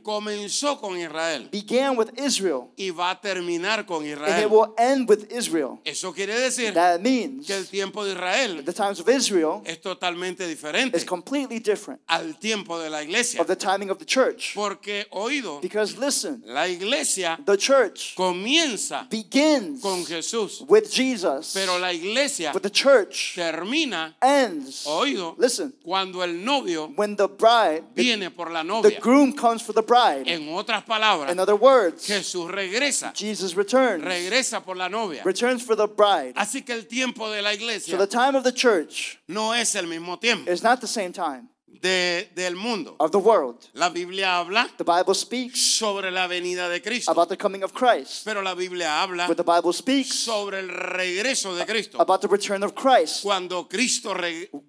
comenzó 0.02 0.80
con 0.80 0.96
Israel 0.98 1.48
began 1.52 1.96
with 1.96 2.08
Israel 2.18 2.70
y 2.76 2.90
va 2.90 3.10
a 3.10 3.20
terminar 3.20 3.84
con 3.86 4.02
and 4.02 4.12
it 4.12 4.18
Israel. 4.18 4.48
will 4.50 4.74
end 4.78 5.08
with 5.08 5.30
Israel. 5.30 5.78
Eso 5.84 6.12
quiere 6.12 6.38
decir 6.38 6.72
That 6.74 7.00
means 7.00 7.46
que 7.46 7.54
el 7.56 7.66
tiempo 7.66 8.04
de 8.04 8.12
Israel 8.12 8.64
the 8.64 8.72
times 8.72 9.00
of 9.00 9.08
Israel 9.08 9.62
es 9.64 9.80
totalmente 9.80 10.46
diferente 10.46 10.96
is 10.96 11.04
completely 11.04 11.58
different 11.58 12.00
al 12.08 12.34
tiempo 12.38 12.78
de 12.78 12.88
la 12.90 13.02
iglesia. 13.02 13.40
of 13.40 13.46
the 13.46 13.56
timing 13.56 13.90
of 13.90 13.98
the 13.98 14.04
church. 14.04 14.52
Porque, 14.54 15.06
oído, 15.10 15.60
Because 15.60 15.96
listen, 15.98 16.42
la 16.46 16.66
iglesia 16.68 17.38
the 17.44 17.56
church 17.56 18.14
comienza 18.16 19.06
begins 19.10 19.80
con 19.82 20.04
Jesús, 20.04 20.62
with 20.68 20.90
Jesus, 20.90 21.52
pero 21.54 21.78
la 21.78 21.92
iglesia 21.92 22.50
but 22.52 22.62
the 22.62 22.70
church 22.70 23.34
termina, 23.36 24.14
ends. 24.22 24.84
oído, 24.86 25.34
Listen, 25.38 25.72
cuando 25.84 26.22
el 26.22 26.44
novio 26.44 26.92
when 26.96 27.16
the 27.16 27.28
bride, 27.28 27.82
the, 27.94 28.02
viene 28.02 28.30
por 28.30 28.50
la 28.50 28.62
the 28.62 28.68
novia. 28.68 29.00
groom 29.00 29.32
comes 29.42 29.60
for 29.62 29.72
the 29.72 29.82
bride. 29.82 30.28
En 30.28 30.48
otras 30.54 30.84
palabras, 30.84 31.30
In 31.30 31.40
other 31.40 31.56
words, 31.56 32.06
Jesús 32.06 32.50
regresa, 32.50 33.12
Jesus 33.14 33.54
returns, 33.54 34.04
regresa 34.04 34.64
por 34.64 34.76
la 34.76 34.88
novia. 34.88 35.22
returns 35.24 35.62
for 35.62 35.76
the 35.76 35.86
bride. 35.86 36.34
Así 36.36 36.64
que 36.64 36.72
el 36.74 36.86
tiempo 36.86 37.28
de 37.28 37.42
la 37.42 37.52
So 37.80 37.96
the 37.96 38.06
time 38.06 38.34
of 38.34 38.44
the 38.44 38.52
church 38.52 39.18
no 39.28 39.52
es 39.52 39.74
el 39.74 39.86
mismo 39.86 40.18
tiempo 40.18 40.50
is 40.50 40.62
not 40.62 40.80
the 40.80 40.86
same 40.86 41.12
time 41.12 41.48
de, 41.80 42.28
del 42.34 42.54
mundo. 42.56 42.96
of 43.00 43.10
the 43.10 43.18
world. 43.18 43.56
La 43.74 43.88
Biblia 43.90 44.38
habla 44.38 44.68
The 44.76 44.84
Bible 44.84 45.14
speaks 45.14 45.60
sobre 45.60 46.10
la 46.10 46.26
venida 46.26 46.68
de 46.68 46.80
Cristo, 46.80 47.10
about 47.10 47.28
the 47.28 47.36
coming 47.36 47.62
of 47.62 47.72
Christ, 47.72 48.24
pero 48.24 48.42
la 48.42 48.54
Biblia 48.54 48.88
habla 49.02 49.26
but 49.26 49.36
the 49.36 49.42
Bible 49.44 49.72
speaks 49.72 50.14
sobre 50.14 50.58
el 50.60 50.68
regreso 50.68 51.56
de 51.56 51.64
Cristo. 51.66 51.98
about 51.98 52.20
the 52.20 52.28
return 52.28 52.62
of 52.62 52.74
Christ. 52.74 53.22
Cuando 53.22 53.64
Cristo 53.64 54.14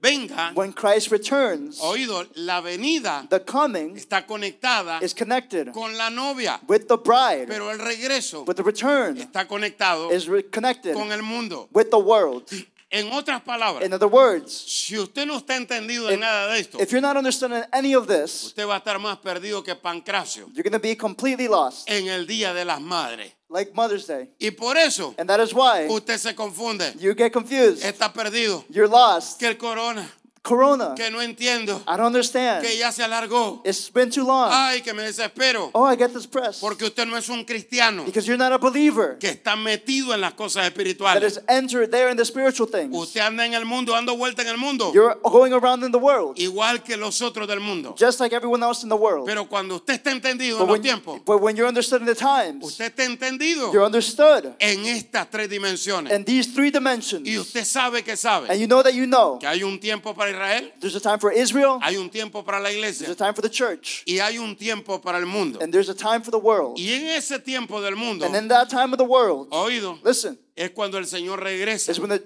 venga, 0.01 0.51
When 0.55 0.73
Christ 0.73 1.11
returns, 1.11 1.79
oído, 1.81 2.27
la 2.35 2.61
venida 2.61 3.27
the 3.29 3.39
coming 3.39 3.95
está 3.95 4.25
conectada 4.25 5.01
is 5.01 5.13
connected 5.13 5.71
con 5.73 5.97
la 5.97 6.09
novia, 6.09 6.59
with 6.67 6.87
the 6.87 6.97
bride, 6.97 7.47
pero 7.47 7.69
el 7.69 7.79
regreso 7.79 8.45
but 8.45 8.55
the 8.55 8.63
return 8.63 9.17
está 9.17 9.47
conectado 9.47 10.11
is 10.11 10.27
connected 10.51 10.93
con 10.95 11.11
el 11.11 11.21
mundo. 11.21 11.67
with 11.73 11.89
the 11.91 11.99
world. 11.99 12.49
En 12.95 13.11
otras 13.11 13.41
palabras, 13.41 13.83
In 13.83 13.91
other 13.91 14.07
words, 14.07 14.53
si 14.53 14.99
usted 14.99 15.25
no 15.25 15.37
está 15.37 15.55
entendido 15.55 16.11
en 16.11 16.19
nada 16.19 16.53
de 16.53 16.59
esto, 16.59 16.77
if 16.79 16.91
you're 16.91 17.01
not 17.01 17.17
understanding 17.17 17.63
any 17.71 17.95
of 17.95 18.05
this, 18.07 18.43
usted 18.43 18.67
va 18.67 18.75
a 18.75 18.77
estar 18.77 18.99
más 18.99 19.17
perdido 19.17 19.63
que 19.63 19.75
Pancracio 19.75 20.45
you're 20.53 20.61
going 20.61 20.71
to 20.71 20.79
be 20.79 20.95
completely 20.95 21.47
lost, 21.47 21.89
en 21.89 22.07
el 22.07 22.27
Día 22.27 22.53
de 22.53 22.63
las 22.63 22.79
Madres. 22.79 23.31
like 23.49 23.71
Mother's 23.73 24.05
Day. 24.05 24.29
Y 24.39 24.51
por 24.51 24.77
eso 24.77 25.15
And 25.17 25.27
that 25.27 25.39
is 25.39 25.53
why 25.53 25.87
usted 25.89 26.17
se 26.19 26.35
confunde, 26.35 26.93
you 26.99 27.15
get 27.15 27.31
confused. 27.33 27.83
está 27.83 28.13
perdido, 28.13 28.63
You're 28.69 28.87
lost. 28.87 29.39
que 29.39 29.47
el 29.47 29.57
corona, 29.57 30.07
Corona. 30.43 30.93
que 30.93 31.09
no 31.09 31.21
entiendo, 31.21 31.81
I 31.87 31.95
don't 31.95 32.07
understand. 32.07 32.61
que 32.65 32.77
ya 32.77 32.91
se 32.91 33.01
alargó. 33.01 33.61
It's 33.63 33.89
been 33.89 34.09
too 34.09 34.25
long. 34.25 34.49
Ay, 34.51 34.81
que 34.81 34.93
me 34.93 35.03
desespero, 35.03 35.71
Oh, 35.73 35.85
I 35.85 35.95
get 35.95 36.11
this 36.13 36.27
press. 36.27 36.59
porque 36.59 36.83
usted 36.83 37.05
no 37.07 37.15
es 37.17 37.29
un 37.29 37.45
cristiano 37.45 38.03
Because 38.03 38.27
you're 38.27 38.37
not 38.37 38.51
a 38.51 38.57
believer 38.57 39.17
que 39.19 39.29
está 39.29 39.55
metido 39.55 40.13
en 40.13 40.19
las 40.19 40.33
cosas 40.33 40.63
that 40.63 40.73
espirituales. 40.73 41.23
is 41.23 41.39
entered 41.47 41.89
there 41.91 42.09
in 42.11 42.17
the 42.17 42.25
spiritual 42.25 42.67
things. 42.69 42.93
Usted 42.93 43.21
anda 43.21 43.45
en 43.45 43.53
el 43.53 43.63
mundo, 43.63 43.93
dando 43.93 44.17
vuelta 44.17 44.41
en 44.41 44.49
el 44.49 44.57
mundo, 44.57 44.91
You're 44.93 45.15
going 45.23 45.53
around 45.53 45.81
in 45.85 45.93
the 45.93 45.97
world 45.97 46.37
igual 46.37 46.83
que 46.83 46.97
los 46.97 47.21
otros 47.21 47.47
del 47.47 47.61
mundo. 47.61 47.95
just 47.97 48.19
like 48.19 48.33
everyone 48.35 48.61
else 48.61 48.83
in 48.83 48.89
the 48.89 48.97
world. 48.97 49.25
Pero 49.25 49.45
cuando 49.47 49.75
usted 49.77 49.93
está 49.93 50.11
entendido 50.11 50.57
But 50.57 50.63
en 50.63 50.67
los 50.67 50.73
when, 50.73 50.81
tiempos, 50.81 51.21
but 51.25 51.37
when 51.41 51.55
you're 51.55 51.69
understood 51.69 52.01
in 52.01 52.05
the 52.07 52.15
times, 52.15 52.65
usted 52.65 52.91
está 52.93 53.05
entendido 53.05 53.71
you're 53.71 53.85
understood 53.85 54.53
en 54.59 54.85
estas 54.87 55.29
tres 55.31 55.47
dimensiones. 55.49 56.11
in 56.11 56.25
these 56.25 56.53
three 56.53 56.69
dimensions. 56.69 57.25
Y 57.25 57.37
usted 57.37 57.63
sabe 57.63 58.03
que 58.03 58.17
sabe 58.17 58.49
And 58.49 58.59
you 58.59 58.67
know 58.67 58.83
that 58.83 58.93
you 58.93 59.05
know 59.07 59.39
que 59.39 59.47
hay 59.47 59.63
un 59.63 59.79
tiempo 59.79 60.13
para 60.13 60.32
Israel, 60.33 60.71
There's 60.79 60.95
a 60.95 60.99
time 60.99 61.19
for 61.19 61.31
Israel. 61.31 61.79
hay 61.81 61.95
un 61.97 62.09
tiempo 62.09 62.43
para 62.43 62.59
la 62.59 62.69
iglesia. 62.71 63.05
There's 63.05 63.15
a 63.19 63.23
time 63.23 63.33
for 63.33 63.41
the 63.41 63.49
church. 63.49 64.03
y 64.07 64.19
hay 64.19 64.37
un 64.37 64.55
tiempo 64.55 64.99
para 64.99 65.17
el 65.19 65.25
mundo. 65.25 65.59
And 65.61 65.73
there's 65.73 65.89
a 65.89 65.93
time 65.95 66.21
for 66.21 66.31
the 66.31 66.39
world. 66.39 66.77
Y 66.79 66.93
en 66.93 67.07
ese 67.17 67.39
tiempo 67.39 67.81
del 67.81 67.95
mundo, 67.95 68.25
And 68.25 68.35
in 68.35 68.47
that 68.49 68.69
time 68.69 68.93
of 68.93 68.97
the 68.97 69.05
world, 69.05 69.49
oído, 69.51 69.99
listen, 70.03 70.37
es 70.55 70.71
cuando 70.71 70.97
el 70.97 71.05
Señor 71.05 71.39
regresa 71.41 71.89
is 71.91 71.99
when 71.99 72.09
the 72.09 72.21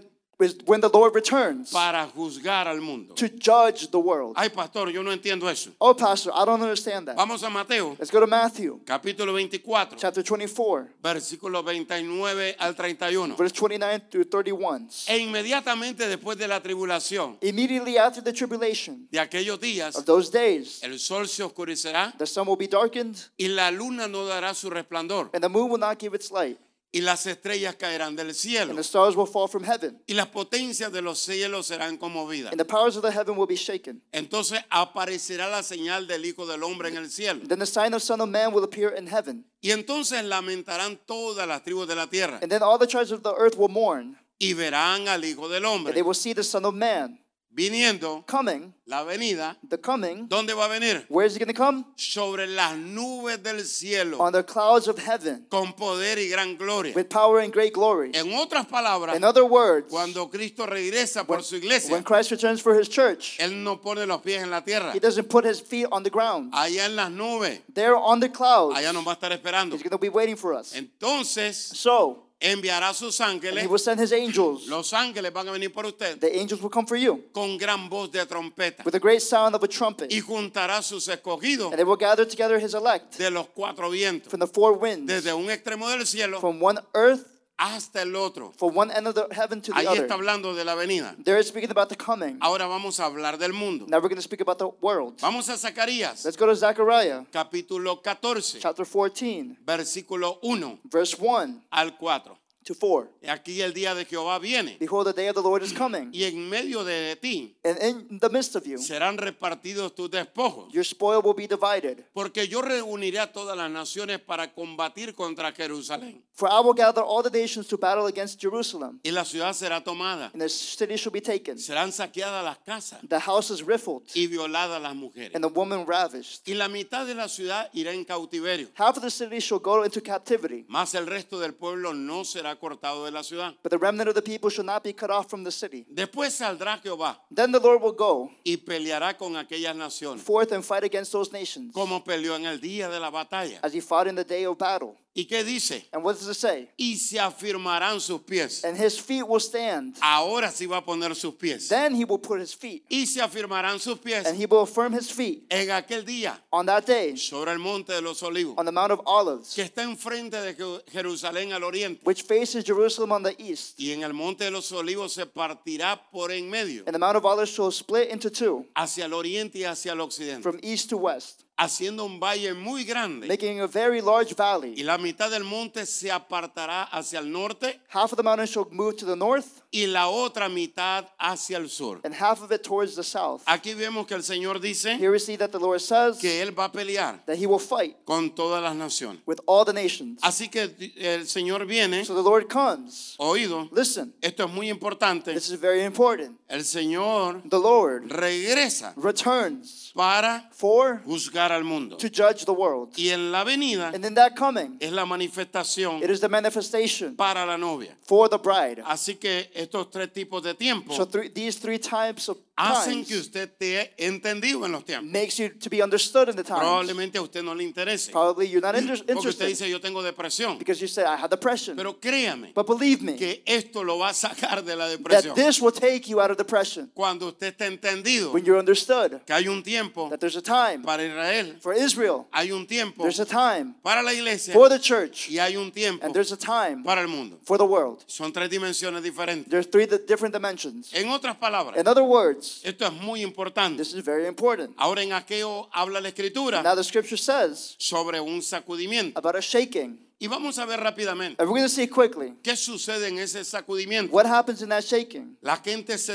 when 0.65 0.81
the 0.81 0.89
Lord 0.89 1.15
returns 1.15 1.71
para 1.71 2.07
juzgar 2.15 2.67
al 2.67 2.79
mundo. 2.79 3.15
to 3.15 3.27
judge 3.27 3.89
the 3.89 3.99
world. 3.99 4.33
Ay, 4.37 4.49
pastor, 4.49 4.89
yo 4.91 5.01
no 5.01 5.11
entiendo 5.11 5.49
eso. 5.49 5.71
Oh, 5.81 5.93
Pastor, 5.95 6.31
I 6.33 6.45
don't 6.45 6.61
understand 6.61 7.07
that. 7.07 7.15
Vamos 7.15 7.41
a 7.43 7.49
Mateo, 7.49 7.95
Let's 7.97 8.11
go 8.11 8.19
to 8.19 8.27
Matthew 8.27 8.79
capítulo 8.85 9.31
24, 9.33 9.97
chapter 9.97 10.21
24, 10.21 10.87
versículos 11.03 11.63
29 11.63 12.55
al 12.59 12.75
31. 12.75 13.35
verse 13.35 13.51
29 13.51 14.01
through 14.11 14.25
31. 14.25 14.87
E 15.07 15.17
inmediatamente 15.17 16.07
después 16.07 16.37
de 16.37 16.47
la 16.47 16.61
tribulación 16.61 17.37
Immediately 17.41 17.97
after 17.97 18.21
the 18.23 18.31
tribulation 18.33 19.07
de 19.11 19.19
aquellos 19.19 19.59
días, 19.59 19.95
of 19.95 20.05
those 20.05 20.29
days, 20.29 20.83
el 20.83 20.99
sol 20.99 21.27
se 21.27 21.41
oscurecerá 21.43 22.13
the 22.17 22.27
sun 22.27 22.47
will 22.47 22.57
be 22.57 22.67
darkened, 22.67 23.15
y 23.37 23.47
la 23.47 23.71
luna 23.71 24.07
no 24.07 24.25
dará 24.25 24.53
su 24.53 24.69
resplandor 24.69 25.29
and 25.33 25.41
the 25.43 25.49
moon 25.49 25.69
will 25.71 25.79
not 25.79 25.97
give 25.97 26.13
its 26.13 26.31
light, 26.31 26.59
y 26.97 27.01
las 27.01 27.27
estrellas 27.27 27.75
caerán 27.75 28.15
del 28.15 28.33
cielo. 28.33 28.71
And 28.71 28.77
the 28.79 28.83
stars 28.83 29.15
will 29.15 29.27
fall 29.27 29.47
from 29.47 29.63
heaven, 29.63 30.01
y 30.07 30.15
las 30.15 30.27
potencias 30.27 30.91
de 30.91 31.01
los 31.01 31.19
cielos 31.19 31.67
serán 31.67 31.97
conmovidas. 31.97 32.51
and 32.51 32.59
the 32.59 32.65
powers 32.65 32.95
of 32.95 33.03
the 33.03 33.11
heaven 33.11 33.37
will 33.37 33.45
be 33.45 33.55
shaken. 33.55 34.01
Entonces 34.11 34.59
aparecerá 34.71 35.47
la 35.49 35.61
señal 35.61 36.07
del 36.07 36.25
Hijo 36.25 36.47
del 36.47 36.63
Hombre 36.63 36.89
en 36.89 36.97
el 36.97 37.09
cielo. 37.09 37.41
Then 37.47 37.59
the 37.59 37.67
sign 37.67 37.93
of 37.93 38.01
Son 38.01 38.19
of 38.19 38.29
Man 38.29 38.51
will 38.51 38.63
appear 38.63 38.89
in 38.97 39.07
heaven, 39.07 39.45
Y 39.61 39.71
entonces 39.71 40.23
lamentarán 40.23 40.99
todas 41.05 41.47
las 41.47 41.63
tribus 41.63 41.87
de 41.87 41.95
la 41.95 42.07
tierra. 42.07 42.39
And 42.41 42.51
then 42.51 42.63
all 42.63 42.79
the 42.79 42.87
tribes 42.87 43.11
of 43.11 43.21
the 43.21 43.33
earth 43.35 43.55
will 43.57 43.69
mourn, 43.69 44.17
y 44.39 44.53
verán 44.53 45.07
al 45.07 45.23
Hijo 45.23 45.47
del 45.47 45.63
and 45.65 45.85
they 45.85 45.91
Hombre 45.91 46.01
will 46.01 46.15
see 46.15 46.33
the 46.33 46.43
Son 46.43 46.65
of 46.65 46.73
Man 46.73 47.19
viniendo, 47.57 48.23
coming, 48.27 48.71
la 48.85 49.03
venida. 49.03 49.57
the 49.67 49.77
coming. 49.79 50.27
¿Dónde 50.29 50.53
va 50.53 50.65
a 50.65 50.67
venir? 50.69 51.05
Where 51.09 51.25
is 51.25 51.33
he 51.33 51.39
going 51.39 51.51
to 51.51 51.59
come? 51.59 51.83
Sobre 51.95 52.45
las 52.45 52.77
nubes 52.77 53.41
del 53.41 53.65
cielo 53.65 54.19
On 54.19 54.31
the 54.31 54.43
clouds 54.43 54.87
of 54.87 54.99
heaven, 54.99 55.45
con 55.49 55.73
poder 55.73 56.19
y 56.19 56.29
gran 56.29 56.55
gloria. 56.55 56.93
with 56.95 57.09
power 57.09 57.39
and 57.39 57.51
great 57.51 57.73
glory. 57.73 58.11
En 58.13 58.31
otras 58.35 58.67
palabras, 58.67 59.15
In 59.15 59.23
other 59.23 59.43
words, 59.43 59.89
cuando 59.89 60.29
Cristo 60.29 60.67
regresa 60.67 61.25
por 61.25 61.41
su 61.41 61.55
iglesia, 61.55 61.91
when 61.91 62.03
Christ 62.03 62.29
returns 62.29 62.61
for 62.61 62.75
his 62.79 62.87
church, 62.87 63.37
Él 63.39 63.63
no 63.63 63.77
pone 63.81 64.05
los 64.05 64.21
pies 64.21 64.43
en 64.43 64.51
la 64.51 64.61
tierra. 64.61 64.93
he 64.93 64.99
doesn't 64.99 65.27
put 65.27 65.43
his 65.43 65.59
feet 65.59 65.87
on 65.91 66.03
the 66.03 66.11
ground. 66.11 66.53
Allá 66.53 66.85
en 66.85 66.95
las 66.95 67.09
nubes, 67.09 67.59
on 67.75 68.19
the 68.19 68.29
clouds. 68.29 68.77
allá 68.77 68.93
nos 68.93 69.03
va 69.03 69.13
a 69.13 69.15
estar 69.15 69.31
esperando. 69.31 69.73
He's 69.75 69.81
going 69.81 69.89
to 69.89 69.97
be 69.97 70.09
waiting 70.09 70.35
for 70.37 70.53
us. 70.53 70.73
Entonces 70.75 71.55
So, 71.73 72.26
enviará 72.39 72.93
sus 72.93 73.19
ángeles. 73.19 73.63
he 73.63 73.67
will 73.67 73.79
send 73.79 73.99
his 73.99 74.11
angels. 74.11 74.67
Los 74.67 74.93
ángeles 74.93 75.31
van 75.33 75.47
a 75.47 75.51
venir 75.51 75.71
por 75.73 75.85
usted 75.85 76.19
The 76.19 76.37
angels 76.39 76.61
will 76.61 76.69
come 76.69 76.85
for 76.87 76.97
you 76.97 77.23
con 77.33 77.57
gran 77.57 77.89
voz 77.89 78.11
de 78.11 78.25
trompeta 78.25 78.83
with 78.85 78.95
a 78.95 78.99
great 78.99 79.21
sound 79.21 79.55
of 79.55 79.63
a 79.63 79.67
trumpet. 79.67 80.11
y 80.11 80.19
juntará 80.21 80.81
sus 80.83 81.07
escogidos 81.07 81.67
And 81.71 81.77
they 81.77 81.83
will 81.83 81.97
gather 81.97 82.25
together 82.27 82.59
his 82.59 82.73
elect 82.73 83.17
de 83.17 83.31
los 83.31 83.47
cuatro 83.55 83.89
vientos, 83.89 84.29
from 84.29 84.39
the 84.39 84.47
four 84.47 84.73
winds, 84.73 85.07
desde 85.11 85.33
un 85.33 85.49
extremo 85.49 85.89
del 85.89 86.05
cielo 86.05 86.39
from 86.39 86.61
one 86.61 86.79
earth, 86.93 87.25
hasta 87.57 88.01
el 88.03 88.15
otro. 88.15 88.51
from 88.57 88.75
one 88.75 88.91
end 88.91 89.07
of 89.07 89.15
the 89.15 89.27
heaven 89.31 89.61
to 89.61 89.71
the 89.73 89.79
Ahí 89.79 89.85
está 89.87 90.03
other. 90.03 90.13
hablando 90.13 90.53
de 90.55 90.63
la 90.63 90.75
venida. 90.75 91.15
They're 91.23 91.43
speaking 91.43 91.71
about 91.71 91.89
the 91.89 91.95
coming. 91.95 92.37
Ahora 92.41 92.67
vamos 92.67 92.99
a 92.99 93.05
hablar 93.05 93.37
del 93.37 93.53
mundo. 93.53 93.85
Now 93.87 93.97
we're 93.97 94.09
going 94.09 94.15
to 94.17 94.21
speak 94.21 94.41
about 94.41 94.57
the 94.59 94.69
world. 94.81 95.19
Vamos 95.21 95.49
a 95.49 95.53
Zacarías, 95.57 96.23
Let's 96.25 96.37
go 96.37 96.45
to 96.45 96.55
Zechariah 96.55 97.25
capítulo 97.31 98.01
14, 98.03 98.59
chapter 98.61 98.85
14, 98.85 99.57
versículo 99.65 100.39
1 100.41 100.79
verse 100.85 101.15
1 101.19 101.63
al 101.71 101.97
4. 101.97 102.37
To 102.67 102.75
4. 102.75 103.09
Aquí 103.29 103.61
el 103.61 103.73
día 103.73 103.95
de 103.95 104.05
Jehová 104.05 104.39
viene 104.39 104.77
Behold, 104.79 105.07
the 105.07 105.13
day 105.13 105.27
of 105.29 105.35
the 105.35 105.41
Lord 105.41 105.63
is 105.63 105.73
coming, 105.73 106.09
y 106.13 106.23
en 106.25 106.49
medio 106.49 106.83
de 106.83 107.15
ti 107.15 107.55
and 107.63 107.77
in 107.81 108.19
the 108.19 108.29
midst 108.29 108.55
of 108.55 108.65
you, 108.65 108.77
serán 108.77 109.17
repartidos 109.17 109.95
tus 109.95 110.09
despojos. 110.11 110.71
your 110.73 110.83
spoil 110.83 111.21
will 111.23 111.33
be 111.33 111.47
divided. 111.47 112.03
Porque 112.13 112.47
yo 112.47 112.61
reuniré 112.61 113.19
a 113.19 113.31
todas 113.31 113.55
las 113.57 113.71
naciones 113.71 114.19
para 114.19 114.53
combatir 114.53 115.15
contra 115.15 115.51
Jerusalén. 115.53 116.21
For 116.33 116.47
I 116.49 116.59
will 116.59 116.73
gather 116.75 117.01
all 117.01 117.23
the 117.23 117.31
nations 117.31 117.67
to 117.67 117.77
battle 117.77 118.05
against 118.05 118.39
Jerusalem, 118.39 118.99
Y 119.03 119.11
la 119.11 119.23
ciudad 119.25 119.53
será 119.53 119.83
tomada. 119.83 120.29
and 120.33 120.41
the 120.41 120.49
city 120.49 120.95
shall 120.97 121.11
be 121.11 121.21
taken, 121.21 121.57
Serán 121.57 121.91
saqueadas 121.91 122.43
las 122.43 122.57
casas 122.65 122.99
the 123.07 123.19
houses 123.19 123.63
rifled, 123.65 124.03
y 124.13 124.27
violadas 124.27 124.81
las 124.81 124.93
mujeres. 124.95 125.31
and 125.33 125.43
the 125.43 125.49
woman 125.49 125.85
ravished. 125.87 126.41
Y 126.47 126.53
la 126.53 126.67
mitad 126.67 127.05
de 127.07 127.15
la 127.15 127.27
ciudad 127.27 127.69
irá 127.73 127.93
en 127.93 128.03
cautiverio. 128.05 128.67
Half 128.75 128.97
of 128.97 129.03
the 129.03 129.09
city 129.09 129.39
shall 129.39 129.59
go 129.59 129.83
into 129.83 130.01
captivity, 130.01 130.65
Mas 130.67 130.93
el 130.93 131.07
resto 131.07 131.39
del 131.39 131.53
pueblo 131.53 131.93
no 131.93 132.23
será 132.23 132.56
cortado 132.57 133.05
de 133.05 133.11
la 133.11 133.21
ciudad. 133.23 133.53
but 133.63 133.69
the 133.71 133.77
remnant 133.77 134.09
of 134.09 134.15
the 134.15 134.21
people 134.21 134.49
shall 134.49 134.65
not 134.65 134.83
be 134.83 134.93
cut 134.93 135.09
off 135.09 135.29
from 135.29 135.43
the 135.43 135.51
city. 135.51 135.85
Después 135.93 136.31
saldrá 136.31 136.81
Jehová 136.81 137.17
Then 137.33 137.51
the 137.51 137.59
Lord 137.59 137.81
will 137.81 137.93
go 137.95 138.29
y 138.45 138.57
peleará 138.57 139.17
con 139.17 139.35
aquellas 139.35 139.75
naciones, 139.75 140.21
forth 140.23 140.51
and 140.51 140.63
fight 140.63 140.83
against 140.83 141.11
those 141.11 141.31
nations, 141.31 141.73
como 141.73 142.03
peleó 142.03 142.35
en 142.35 142.45
el 142.45 142.59
día 142.59 142.89
de 142.89 142.99
la 142.99 143.09
batalla. 143.11 143.59
as 143.63 143.73
he 143.73 143.79
fought 143.81 144.07
in 144.07 144.15
the 144.15 144.23
day 144.23 144.45
of 144.45 144.57
battle. 144.57 144.95
¿Y 145.17 145.25
qué 145.25 145.43
dice? 145.43 145.83
And 145.91 146.03
what 146.03 146.13
does 146.19 146.27
it 146.27 146.35
say? 146.35 146.69
Y 146.77 146.95
se 146.95 147.17
afirmarán 147.17 147.99
sus 147.99 148.21
pies. 148.21 148.63
And 148.63 148.77
his 148.77 148.99
feet 148.99 149.23
will 149.27 149.39
stand. 149.39 149.95
Ahora 149.99 150.51
sí 150.51 150.67
va 150.67 150.77
a 150.77 150.85
poner 150.85 151.15
sus 151.15 151.33
pies. 151.33 151.67
Then 151.69 151.95
he 151.95 152.05
will 152.05 152.19
put 152.19 152.39
his 152.39 152.53
feet, 152.53 152.83
Y 152.87 153.05
se 153.05 153.19
afirmarán 153.19 153.79
sus 153.79 153.97
pies 153.97 154.27
and 154.27 154.37
he 154.37 154.45
will 154.45 154.61
affirm 154.61 154.93
his 154.93 155.09
feet 155.09 155.43
en 155.49 155.69
aquel 155.71 156.05
día 156.05 156.37
on 156.53 156.67
that 156.67 156.85
day 156.85 157.15
sobre 157.17 157.51
el 157.51 157.57
monte 157.57 157.93
de 157.93 158.01
los 158.01 158.21
olivos, 158.21 158.53
on 158.59 158.65
the 158.67 158.71
Mount 158.71 158.91
of 158.91 159.01
Olives, 159.07 159.55
que 159.55 159.63
está 159.63 159.81
enfrente 159.81 160.39
de 160.39 160.53
Je- 160.53 160.81
Jerusalén 160.91 161.51
al 161.51 161.63
oriente. 161.63 161.99
which 162.03 162.21
faces 162.21 162.63
Jerusalem 162.63 163.11
on 163.11 163.23
the 163.23 163.35
east. 163.41 163.79
Y 163.79 163.91
en 163.93 164.03
el 164.03 164.13
monte 164.13 164.43
de 164.43 164.51
los 164.51 164.71
olivos 164.71 165.13
se 165.13 165.25
partirá 165.25 165.99
por 166.11 166.31
en 166.31 166.47
medio, 166.47 166.83
And 166.85 166.93
the 166.93 166.99
Mount 166.99 167.17
of 167.17 167.25
Olives 167.25 167.49
shall 167.49 167.71
split 167.71 168.09
into 168.11 168.29
two, 168.29 168.65
hacia 168.75 169.05
el 169.05 169.13
oriente 169.13 169.55
y 169.57 169.63
hacia 169.63 169.93
el 169.93 169.99
occidente, 170.01 170.43
from 170.43 170.59
east 170.61 170.89
to 170.91 170.97
west, 170.97 171.41
haciendo 171.57 172.05
un 172.05 172.19
valle 172.19 172.53
muy 172.53 172.83
grande. 172.83 173.27
making 173.27 173.59
a 173.61 173.67
very 173.67 173.99
large 174.01 174.31
Y 174.31 174.35
valley. 174.35 174.75
la 174.83 174.97
mitad 174.97 175.29
del 175.31 175.43
monte 175.43 175.85
se 175.85 176.11
apartará 176.11 176.83
hacia 176.83 177.19
el 177.19 177.31
norte 177.31 177.79
Half 177.89 178.13
of 178.13 178.17
the 178.17 178.23
mountain 178.23 178.47
shall 178.47 178.67
move 178.71 178.95
to 178.97 179.05
the 179.05 179.15
north, 179.15 179.63
y 179.71 179.85
la 179.87 180.07
otra 180.07 180.47
mitad 180.49 181.05
hacia 181.19 181.57
el 181.57 181.69
sur. 181.69 181.99
and 182.03 182.13
half 182.15 182.41
of 182.41 182.51
it 182.51 182.61
towards 182.63 182.95
the 182.95 183.03
south. 183.03 183.41
Aquí 183.45 183.73
vemos 183.73 184.05
que 184.07 184.13
el 184.15 184.23
Señor 184.23 184.59
dice 184.59 184.95
Here 184.97 185.09
we 185.11 185.19
see 185.19 185.35
that 185.37 185.49
the 185.51 185.59
Lord 185.59 185.79
says 185.81 186.17
que 186.19 186.41
Él 186.41 186.57
va 186.57 186.65
a 186.65 186.71
pelear 186.71 187.23
that 187.25 187.37
he 187.37 187.45
will 187.47 187.59
fight 187.59 187.95
con 188.05 188.29
todas 188.35 188.61
las 188.61 188.75
naciones. 188.75 189.21
with 189.25 189.39
all 189.47 189.65
the 189.65 189.73
nations. 189.73 190.19
Así 190.21 190.49
que 190.49 190.69
el 190.97 191.27
Señor 191.27 191.65
viene, 191.65 192.05
So 192.05 192.13
the 192.15 192.21
Lord 192.21 192.47
comes. 192.47 193.15
oído, 193.17 193.67
Listen, 193.73 194.13
esto 194.21 194.45
es 194.45 194.51
muy 194.51 194.69
importante, 194.69 195.33
this 195.33 195.49
is 195.49 195.59
very 195.59 195.83
important. 195.83 196.37
el 196.47 196.63
Señor 196.63 197.41
The 197.49 197.59
Lord 197.59 198.09
regresa 198.11 198.93
returns 198.95 199.91
para 199.95 200.47
for 200.51 201.01
juzgar 201.05 201.46
al 201.51 201.63
mundo. 201.63 201.97
to 201.97 202.07
judge 202.09 202.45
the 202.45 202.51
world. 202.53 202.93
Y 202.97 203.09
en 203.09 203.31
la 203.31 203.43
venida 203.43 203.89
And 203.93 204.03
in 204.05 204.13
that 204.15 204.35
coming, 204.35 204.77
es 204.79 204.91
la 204.91 205.05
manifestación 205.05 206.03
it 206.03 206.09
is 206.09 206.19
the 206.19 206.29
manifestation 206.29 207.15
para 207.15 207.45
la 207.45 207.57
novia. 207.57 207.95
for 208.05 208.29
the 208.29 208.37
bride. 208.37 208.81
Así 208.85 209.15
que 209.19 209.49
estos 209.53 209.89
tres 209.91 210.11
tipos 210.13 210.43
de 210.43 210.53
tiempo 210.53 210.93
So 210.95 211.05
three, 211.05 211.29
these 211.29 211.59
three 211.59 211.79
types 211.79 212.29
of 212.29 212.37
hacen 212.59 213.05
que 213.05 213.17
usted 213.19 213.49
esté 213.51 213.93
entendido 213.97 214.65
en 214.65 214.71
los 214.71 214.83
tiempos. 214.83 215.11
makes 215.11 215.37
you 215.37 215.49
to 215.49 215.69
be 215.69 215.81
understood 215.83 216.27
in 216.29 216.35
the 216.35 216.43
times. 216.43 216.59
Probablemente 216.59 217.17
a 217.19 217.21
usted 217.21 217.43
no 217.43 217.53
le 217.53 217.63
interese. 217.63 218.11
Probably 218.11 218.47
you're 218.47 218.61
not 218.65 218.75
inter- 218.75 218.97
Porque 218.97 219.11
usted 219.11 219.15
interested 219.15 219.47
dice 219.47 219.69
yo 219.69 219.79
tengo 219.79 220.01
depresión. 220.01 220.57
because 220.57 220.81
you 220.81 220.87
say 220.87 221.03
I 221.03 221.15
had 221.15 221.29
depression. 221.29 221.75
Pero 221.75 221.99
créame 221.99 222.53
But 222.55 222.65
believe 222.65 223.03
me 223.03 223.15
que 223.15 223.43
esto 223.45 223.83
lo 223.83 223.99
va 223.99 224.09
a 224.09 224.13
sacar 224.13 224.63
de 224.63 224.75
la 224.75 224.87
that 224.87 224.97
depresión. 224.97 225.35
this 225.35 225.61
will 225.61 225.71
take 225.71 226.07
you 226.09 226.19
out 226.19 226.31
of 226.31 226.37
depression 226.37 226.89
Cuando 226.95 227.27
usted 227.27 227.53
esté 227.55 227.67
entendido 227.67 228.31
when 228.33 228.43
you're 228.43 228.57
understood 228.59 229.21
que 229.25 229.33
hay 229.35 229.47
un 229.47 229.61
tiempo 229.61 230.09
that 230.09 230.17
there's 230.19 230.35
a 230.35 230.41
time 230.41 230.81
para 230.83 231.03
Israel, 231.03 231.36
for 231.61 231.73
Israel, 231.73 232.25
hay 232.31 232.51
un 232.51 232.65
tiempo 232.67 233.03
there's 233.03 233.19
a 233.19 233.25
time 233.25 233.75
para 233.83 234.01
la 234.03 234.13
iglesia 234.13 234.53
for 234.53 234.69
the 234.69 234.79
church, 234.79 235.29
y 235.29 235.39
hay 235.39 235.55
un 235.57 235.71
tiempo 235.71 236.05
and 236.05 236.13
there's 236.13 236.31
a 236.31 236.37
time 236.37 236.83
para 236.83 237.01
el 237.01 237.07
mundo. 237.07 237.37
for 237.43 237.57
the 237.57 237.65
world. 237.65 238.03
Son 238.07 238.31
tres 238.31 238.49
dimensiones 238.49 239.01
diferentes. 239.03 239.49
There's 239.49 239.67
three 239.69 239.85
di- 239.85 239.99
different 240.07 240.33
dimensions. 240.33 240.93
En 240.93 241.09
otras 241.09 241.35
palabras, 241.37 241.77
In 241.79 241.87
other 241.87 242.03
words, 242.03 242.61
esto 242.63 242.85
es 242.85 242.93
muy 242.93 243.21
importante. 243.21 243.77
this 243.77 243.93
is 243.93 244.03
very 244.03 244.25
important. 244.27 244.73
Ahora 244.77 245.01
en 245.03 245.13
aquello 245.13 245.69
habla 245.73 245.99
la 246.01 246.09
escritura 246.09 246.61
Now 246.63 246.75
the 246.75 246.83
scripture 246.83 247.17
says 247.17 247.75
sobre 247.79 248.19
un 248.19 248.41
sacudimiento. 248.41 249.17
about 249.17 249.35
a 249.35 249.41
shaking. 249.41 249.99
Y 250.19 250.25
vamos 250.27 250.57
a 250.57 250.65
ver 250.65 250.79
rápidamente 250.79 251.35
And 251.39 251.47
we're 251.47 251.59
going 251.59 251.69
to 251.69 251.69
see 251.69 251.87
quickly 251.87 252.33
qué 252.41 252.55
sucede 252.55 253.07
en 253.07 253.19
ese 253.19 253.43
sacudimiento. 253.45 254.11
what 254.11 254.25
happens 254.25 254.61
in 254.63 254.69
that 254.69 254.83
shaking. 254.83 255.37
La 255.41 255.57
gente 255.57 255.95
se, 255.99 256.13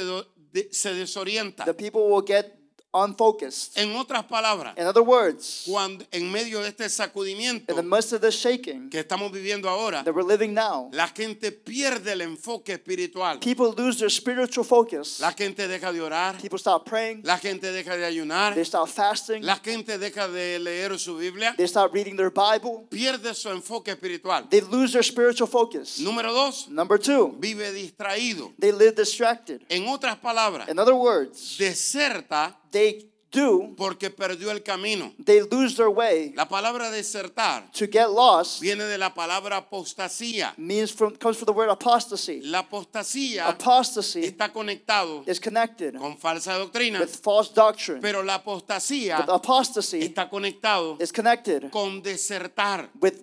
de- 0.53 0.69
se 0.73 0.93
desorienta. 0.95 1.65
The 1.65 1.73
people 1.75 2.09
will 2.11 2.25
get 2.27 2.59
unfocused. 2.93 3.77
En 3.77 3.97
otras 3.97 4.25
palabras, 4.25 4.75
In 4.77 4.87
other 4.87 5.03
words, 5.03 5.65
cuando 5.67 6.05
en 6.13 6.31
medio 6.31 6.61
de 6.61 6.69
este 6.69 6.89
sacudimiento 6.89 7.71
in 7.73 7.77
the 7.77 7.83
midst 7.83 8.13
of 8.13 8.21
the 8.21 8.31
shaking 8.31 8.91
que 8.91 9.01
estamos 9.01 9.33
viviendo 9.33 9.69
ahora, 9.69 10.03
that 10.05 10.15
we're 10.15 10.27
living 10.27 10.53
now, 10.55 10.91
la 10.93 11.09
gente 11.09 11.53
pierde 11.53 12.13
el 12.13 12.21
enfoque 12.21 12.73
espiritual. 12.75 13.39
people 13.41 13.73
lose 13.77 13.99
their 13.99 14.11
spiritual 14.11 14.65
focus. 14.65 15.21
La 15.21 15.33
gente 15.33 15.67
deja 15.69 15.93
de 15.93 16.01
orar, 16.01 16.37
People 16.41 16.59
stop 16.59 16.85
praying. 16.89 17.23
la 17.25 17.39
gente 17.39 17.73
deja 17.73 17.97
de 17.97 18.05
ayunar, 18.05 18.55
They 18.55 18.65
stop 18.65 18.89
fasting. 18.89 19.43
la 19.45 19.57
gente 19.57 19.99
deja 19.99 20.29
de 20.29 20.59
leer 20.59 20.99
su 20.99 21.17
Biblia, 21.17 21.55
They 21.57 21.67
stop 21.67 21.93
reading 21.95 22.17
their 22.17 22.31
Bible. 22.31 22.87
pierde 22.91 23.35
su 23.35 23.49
enfoque 23.51 23.93
espiritual. 23.93 24.49
They 24.51 24.61
lose 24.61 24.93
their 24.93 25.05
spiritual 25.05 25.49
focus. 25.49 25.99
Número 26.01 26.33
dos, 26.33 26.69
Number 26.69 26.99
two, 26.99 27.35
vive 27.39 27.73
distraído. 27.73 28.53
they 28.59 28.73
live 28.73 28.93
distracted. 28.95 29.63
En 29.69 29.89
otras 29.89 30.17
palabras, 30.19 30.69
In 30.69 30.79
other 30.79 30.95
words, 30.95 31.57
deserta 31.59 32.59
they 32.73 33.09
do, 33.31 33.75
porque 33.79 34.11
perdió 34.11 34.51
el 34.51 34.63
camino. 34.63 35.11
they 35.25 35.41
lose 35.41 35.75
their 35.75 35.89
way. 35.89 36.35
La 36.37 36.47
palabra 36.47 36.91
desertar 36.91 37.71
To 37.73 37.87
get 37.87 38.11
lost 38.11 38.61
viene 38.61 38.85
de 38.85 38.99
la 38.99 39.15
palabra 39.15 39.57
apostasía. 39.57 40.53
means 40.59 40.93
from 40.93 41.17
comes 41.17 41.39
from 41.39 41.47
the 41.47 41.53
word 41.53 41.71
apostasy. 41.71 42.43
La 42.43 42.59
apostasía 42.59 43.49
Apostasy 43.49 44.25
está 44.25 44.53
conectado 44.53 45.25
is 45.27 45.41
connected 45.41 45.95
con 45.97 46.19
falsa 46.19 46.59
doctrina, 46.59 47.01
with 47.01 47.09
false 47.23 47.51
doctrine. 47.55 48.03
pero 48.03 48.23
la 48.23 48.35
apostasía 48.35 49.19
But 49.25 49.31
apostasy 49.35 50.01
está 50.03 50.29
conectado 50.29 50.99
is 51.01 51.11
connected 51.11 51.71
con 51.71 52.03
desertar. 52.03 52.91
with 53.01 53.15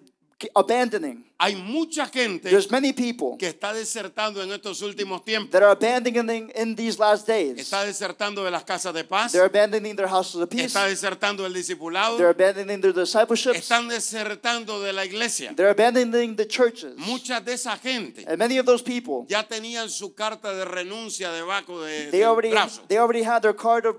abandoning. 0.55 1.25
Hay 1.41 1.55
mucha 1.55 2.05
gente 2.07 2.49
There's 2.49 2.69
many 2.69 2.91
people 2.91 3.37
que 3.39 3.47
está 3.47 3.73
desertando 3.73 4.43
en 4.43 4.51
estos 4.51 4.81
últimos 4.81 5.23
tiempos. 5.23 5.51
that 5.51 5.63
are 5.63 5.71
abandoning 5.71 6.51
in 6.53 6.75
these 6.75 6.99
last 6.99 7.25
days. 7.25 7.57
Está 7.57 7.85
desertando 7.85 8.43
de 8.43 8.51
las 8.51 8.65
casas 8.65 8.93
de 8.93 9.05
paz, 9.05 9.31
They're 9.31 9.45
abandoning 9.45 9.95
their 9.95 10.09
houses 10.09 10.35
of 10.35 10.49
peace. 10.49 10.65
está 10.65 10.85
desertando 10.85 11.43
del 11.43 11.53
discipulado, 11.53 12.17
They're 12.17 12.31
abandoning 12.31 12.81
their 12.81 12.91
discipleships. 12.91 13.57
están 13.57 13.87
desertando 13.87 14.81
de 14.83 14.91
la 14.91 15.05
iglesia. 15.05 15.53
They're 15.55 15.71
abandoning 15.71 16.35
the 16.35 16.45
churches. 16.45 16.95
Mucha 16.97 17.39
de 17.39 17.53
esa 17.53 17.77
gente 17.77 18.25
And 18.27 18.37
many 18.37 18.57
of 18.59 18.65
those 18.65 18.83
people, 18.83 19.25
ya 19.29 19.43
tenían 19.47 19.89
su 19.89 20.13
carta 20.13 20.53
de 20.53 20.65
renuncia 20.65 21.31
debajo 21.31 21.81
de, 21.85 22.11
they 22.11 22.19
del 22.19 22.27
already 22.29 22.49
brazo. 22.51 22.81
they 22.89 22.97
already 22.97 23.23
had 23.23 23.41
their 23.41 23.55
card 23.55 23.85
of, 23.85 23.95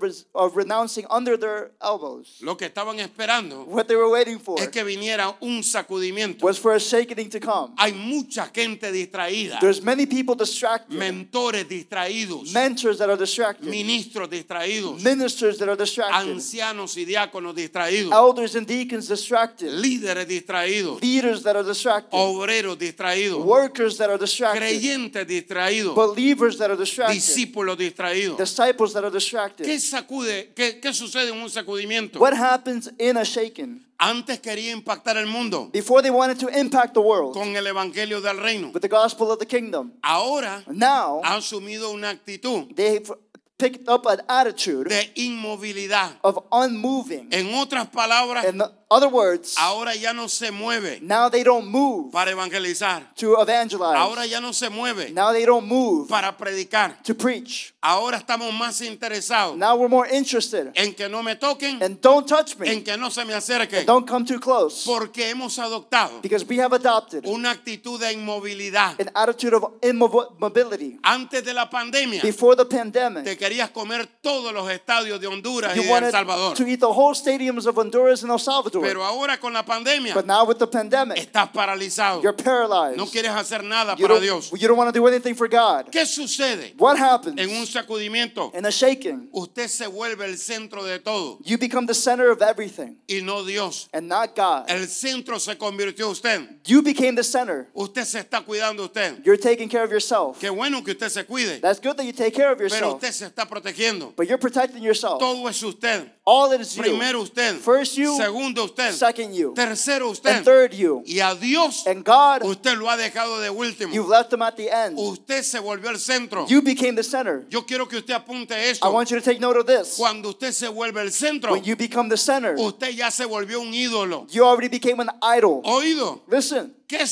renouncing 0.55 1.07
under 1.09 1.39
their 1.39 1.71
elbows. 1.81 2.37
Lo 2.41 2.55
que 2.55 2.67
estaban 2.67 2.99
esperando 2.99 3.63
What 3.65 3.87
they 3.87 3.95
were 3.95 4.09
waiting 4.11 4.39
for 4.39 4.59
es 4.61 4.69
que 4.69 4.83
viniera 4.83 5.35
un 5.41 5.63
sacudimiento. 5.63 6.43
was 6.45 6.59
for 6.59 6.75
a 6.75 6.79
shaking 6.79 7.30
to 7.31 7.39
come. 7.39 7.73
Hay 7.77 7.93
mucha 7.93 8.51
gente 8.53 8.91
distraída, 8.91 9.59
There's 9.59 9.81
many 9.81 10.05
people 10.05 10.35
distracted, 10.35 10.97
mentores 10.97 11.67
distraídos, 11.67 12.53
mentors 12.53 12.99
that 12.99 13.09
are 13.09 13.17
distracted, 13.17 13.67
ministros 13.67 14.29
distraídos, 14.29 15.01
ministers 15.01 15.57
that 15.57 15.69
are 15.69 15.75
distracted, 15.75 16.31
ancianos 16.31 16.95
y 16.97 17.05
diáconos 17.05 17.55
distraídos, 17.55 18.11
elders 18.13 18.55
and 18.55 18.67
deacons 18.67 19.07
distracted, 19.07 19.71
líderes 19.71 20.27
distraídos, 20.27 21.01
leaders 21.01 21.43
that 21.43 21.55
are 21.55 21.63
distracted, 21.63 22.11
obreros 22.15 22.77
distraídos, 22.77 23.43
workers 23.43 23.97
that 23.97 24.09
are 24.09 24.17
distracted, 24.19 24.61
creyentes 24.61 25.25
distraídos, 25.27 25.95
believers 25.95 26.57
that 26.57 26.69
are 26.69 26.77
distracted, 26.77 27.15
discípulos 27.15 27.77
distraídos. 27.77 28.37
disciples 28.37 28.93
that 28.93 29.03
are 29.03 29.11
¿Qué 29.11 29.15
distracted. 29.17 29.79
sacude? 29.79 30.53
¿Qué, 30.55 30.79
qué 30.79 30.93
sucede 30.93 31.29
en 31.29 31.41
un 31.41 31.49
sacudimiento? 31.49 32.19
What 32.19 32.33
happens 32.33 32.91
in 32.99 33.17
a 33.17 33.23
shaking? 33.23 33.81
Antes 34.03 34.39
quería 34.39 34.71
impactar 34.71 35.15
el 35.17 35.27
mundo 35.27 35.69
Before 35.71 36.01
they 36.01 36.09
wanted 36.09 36.39
to 36.39 36.47
impact 36.49 36.93
the 36.95 37.01
world 37.01 37.33
con 37.35 37.55
el 37.55 37.67
evangelio 37.67 38.19
del 38.19 38.37
reino. 38.39 38.71
with 38.73 38.81
the 38.81 38.87
gospel 38.89 39.29
of 39.31 39.37
the 39.39 39.45
kingdom. 39.45 39.93
Ahora 40.01 40.63
Now 40.67 41.21
ha 41.23 41.35
asumido 41.35 41.91
una 41.91 42.09
actitud 42.09 42.73
they've 42.75 43.11
picked 43.59 43.87
up 43.87 44.07
an 44.07 44.21
attitude 44.27 44.89
de 44.89 45.11
inmovilidad. 45.15 46.17
of 46.23 46.39
unmoving. 46.51 47.27
En 47.31 47.53
otras 47.53 47.87
palabras, 47.89 48.43
In 48.45 48.63
other 48.91 49.07
words, 49.07 49.55
ahora 49.57 49.95
ya 49.95 50.11
no 50.13 50.27
se 50.27 50.51
mueve 50.51 50.99
now 51.01 51.29
they 51.29 51.43
don't 51.43 51.65
move 51.67 52.11
para 52.11 52.31
evangelizar. 52.31 53.03
to 53.15 53.35
evangelize. 53.41 53.95
Ahora 53.97 54.25
ya 54.27 54.39
no 54.41 54.51
se 54.51 54.69
mueve 54.69 55.11
Now 55.13 55.31
they 55.31 55.45
don't 55.45 55.65
move 55.65 56.09
para 56.09 56.33
predicar. 56.37 57.01
to 57.03 57.15
preach. 57.15 57.73
Ahora 57.81 58.17
estamos 58.17 58.53
más 58.53 58.81
interesados 58.81 59.55
Now 59.57 59.75
we're 59.77 59.87
more 59.89 60.07
interested. 60.07 60.71
en 60.75 60.93
que 60.93 61.07
no 61.09 61.23
me 61.23 61.35
toquen, 61.35 61.81
And 61.81 61.99
don't 62.01 62.27
touch 62.27 62.57
me. 62.59 62.69
en 62.69 62.83
que 62.83 62.97
no 62.97 63.09
se 63.09 63.23
me 63.25 63.33
acerquen, 63.33 63.85
Don't 63.85 64.05
come 64.07 64.25
too 64.25 64.39
close. 64.39 64.83
porque 64.85 65.29
hemos 65.29 65.57
adoptado 65.57 66.21
Because 66.21 66.45
we 66.45 66.57
have 66.59 66.73
adopted 66.73 67.25
una 67.25 67.49
actitud 67.51 67.99
de 67.99 68.11
inmovilidad. 68.13 68.99
an 68.99 69.09
attitude 69.15 69.53
of 69.55 69.63
immobility. 69.83 70.99
Antes 71.03 71.43
de 71.43 71.53
la 71.53 71.69
pandemia, 71.69 72.21
Before 72.21 72.55
the 72.55 72.65
pandemic, 72.65 73.23
te 73.23 73.37
querías 73.37 73.69
comer 73.71 74.05
todos 74.21 74.53
los 74.53 74.69
estadios 74.69 75.19
de 75.19 75.27
Honduras 75.27 75.75
y 75.75 75.79
de 75.79 75.85
El 75.85 75.89
wanted 75.91 76.11
Salvador. 76.11 76.55
to 76.55 76.67
eat 76.67 76.79
the 76.79 76.85
whole 76.91 77.13
stadiums 77.15 77.65
of 77.65 77.77
Honduras 77.77 78.23
and 78.23 78.31
El 78.31 78.39
Salvador. 78.39 78.80
Pero 78.81 79.03
ahora 79.03 79.39
con 79.39 79.53
la 79.53 79.63
pandemia 79.63 80.13
But 80.13 80.25
now 80.25 80.45
with 80.45 80.57
the 80.57 80.67
pandemic, 80.67 81.17
estás 81.17 81.51
paralizado. 81.51 82.21
you're 82.23 82.33
paralyzed. 82.35 82.97
No 82.97 83.05
quieres 83.05 83.31
hacer 83.31 83.63
nada 83.63 83.95
You 83.97 84.07
para 84.07 84.15
don't, 84.15 84.21
Dios. 84.23 84.51
you 84.51 84.67
don't 84.67 84.77
want 84.77 84.93
to 84.93 84.99
do 84.99 85.05
anything 85.07 85.33
for 85.35 85.47
God. 85.47 85.89
¿Qué 85.91 86.05
sucede 86.05 86.73
What 86.77 86.97
happens 86.97 87.39
en 87.39 87.49
un 87.49 87.65
sacudimiento? 87.65 88.51
in 88.55 88.65
a 88.65 88.71
shaking? 88.71 89.29
Usted 89.33 89.67
se 89.67 89.87
vuelve 89.87 90.25
el 90.25 90.37
centro 90.37 90.83
de 90.83 90.99
todo 90.99 91.39
You 91.43 91.57
become 91.57 91.85
the 91.85 91.93
center 91.93 92.31
of 92.31 92.41
everything 92.41 92.97
y 93.07 93.21
no 93.21 93.43
Dios. 93.43 93.87
and 93.93 94.07
not 94.07 94.35
God. 94.35 94.65
El 94.69 94.87
centro 94.87 95.37
se 95.39 95.55
convirtió 95.57 96.09
usted. 96.09 96.41
You 96.65 96.81
became 96.81 97.15
the 97.15 97.23
center. 97.23 97.67
Usted 97.73 98.05
se 98.05 98.19
está 98.19 98.41
cuidando 98.45 98.83
usted. 98.85 99.23
You're 99.25 99.37
taking 99.37 99.69
care 99.69 99.83
of 99.83 99.91
yourself. 99.91 100.39
Qué 100.39 100.49
bueno 100.49 100.81
que 100.83 100.91
usted 100.93 101.09
se 101.09 101.23
cuide, 101.25 101.59
That's 101.61 101.79
good 101.79 101.95
that 101.97 102.05
you 102.05 102.13
take 102.13 102.33
care 102.33 102.51
of 102.51 102.57
pero 102.57 102.69
yourself. 102.69 102.95
usted 102.95 103.11
se 103.11 103.25
está 103.25 103.47
protegiendo. 103.47 104.13
But 104.15 104.27
you're 104.27 104.37
protecting 104.37 104.83
yourself. 104.83 105.19
Todo 105.19 105.47
es 105.47 105.61
usted. 105.63 106.09
All 106.25 106.51
it 106.53 106.61
is 106.61 106.75
you. 106.75 106.83
Primero 106.83 107.21
usted, 107.21 107.55
First 107.59 107.97
you, 107.97 108.15
segundo 108.17 108.67
usted, 108.71 108.93
second 108.93 109.33
you, 109.33 109.53
tercero 109.53 110.01
and 110.07 110.11
usted. 110.11 110.43
third 110.43 110.73
you. 110.73 111.03
Y 111.05 111.19
a 111.19 111.35
Dios 111.35 111.85
And 111.87 112.03
God, 112.03 112.43
usted 112.43 112.77
lo 112.77 112.87
ha 112.89 112.97
dejado 112.97 113.39
de 113.41 113.49
último. 113.49 113.93
you've 113.93 114.07
left 114.09 114.29
them 114.29 114.41
at 114.41 114.55
the 114.55 114.69
end. 114.69 114.97
Usted 114.97 115.43
se 115.43 115.59
volvió 115.59 115.89
el 115.89 115.97
centro. 115.99 116.45
You 116.47 116.61
became 116.61 116.95
the 116.95 117.03
center. 117.03 117.45
Yo 117.49 117.63
quiero 117.65 117.87
que 117.87 117.97
usted 117.99 118.13
apunte 118.13 118.51
I 118.53 118.69
esto. 118.71 118.91
want 118.91 119.09
you 119.11 119.17
to 119.19 119.23
take 119.23 119.39
note 119.39 119.57
of 119.57 119.65
this. 119.67 119.95
Cuando 119.97 120.29
usted 120.29 120.51
se 120.51 120.67
vuelve 120.67 121.01
el 121.01 121.11
centro, 121.11 121.51
When 121.53 121.63
you 121.63 121.75
become 121.75 122.09
the 122.09 122.17
center, 122.17 122.55
usted 122.57 122.89
ya 122.95 123.09
se 123.11 123.25
volvió 123.25 123.59
un 123.61 123.73
ídolo. 123.73 124.27
you 124.31 124.43
already 124.43 124.69
became 124.69 124.99
an 124.99 125.09
idol. 125.21 125.61
Oído, 125.63 126.21
Listen, 126.27 126.73
¿qué, 126.97 127.05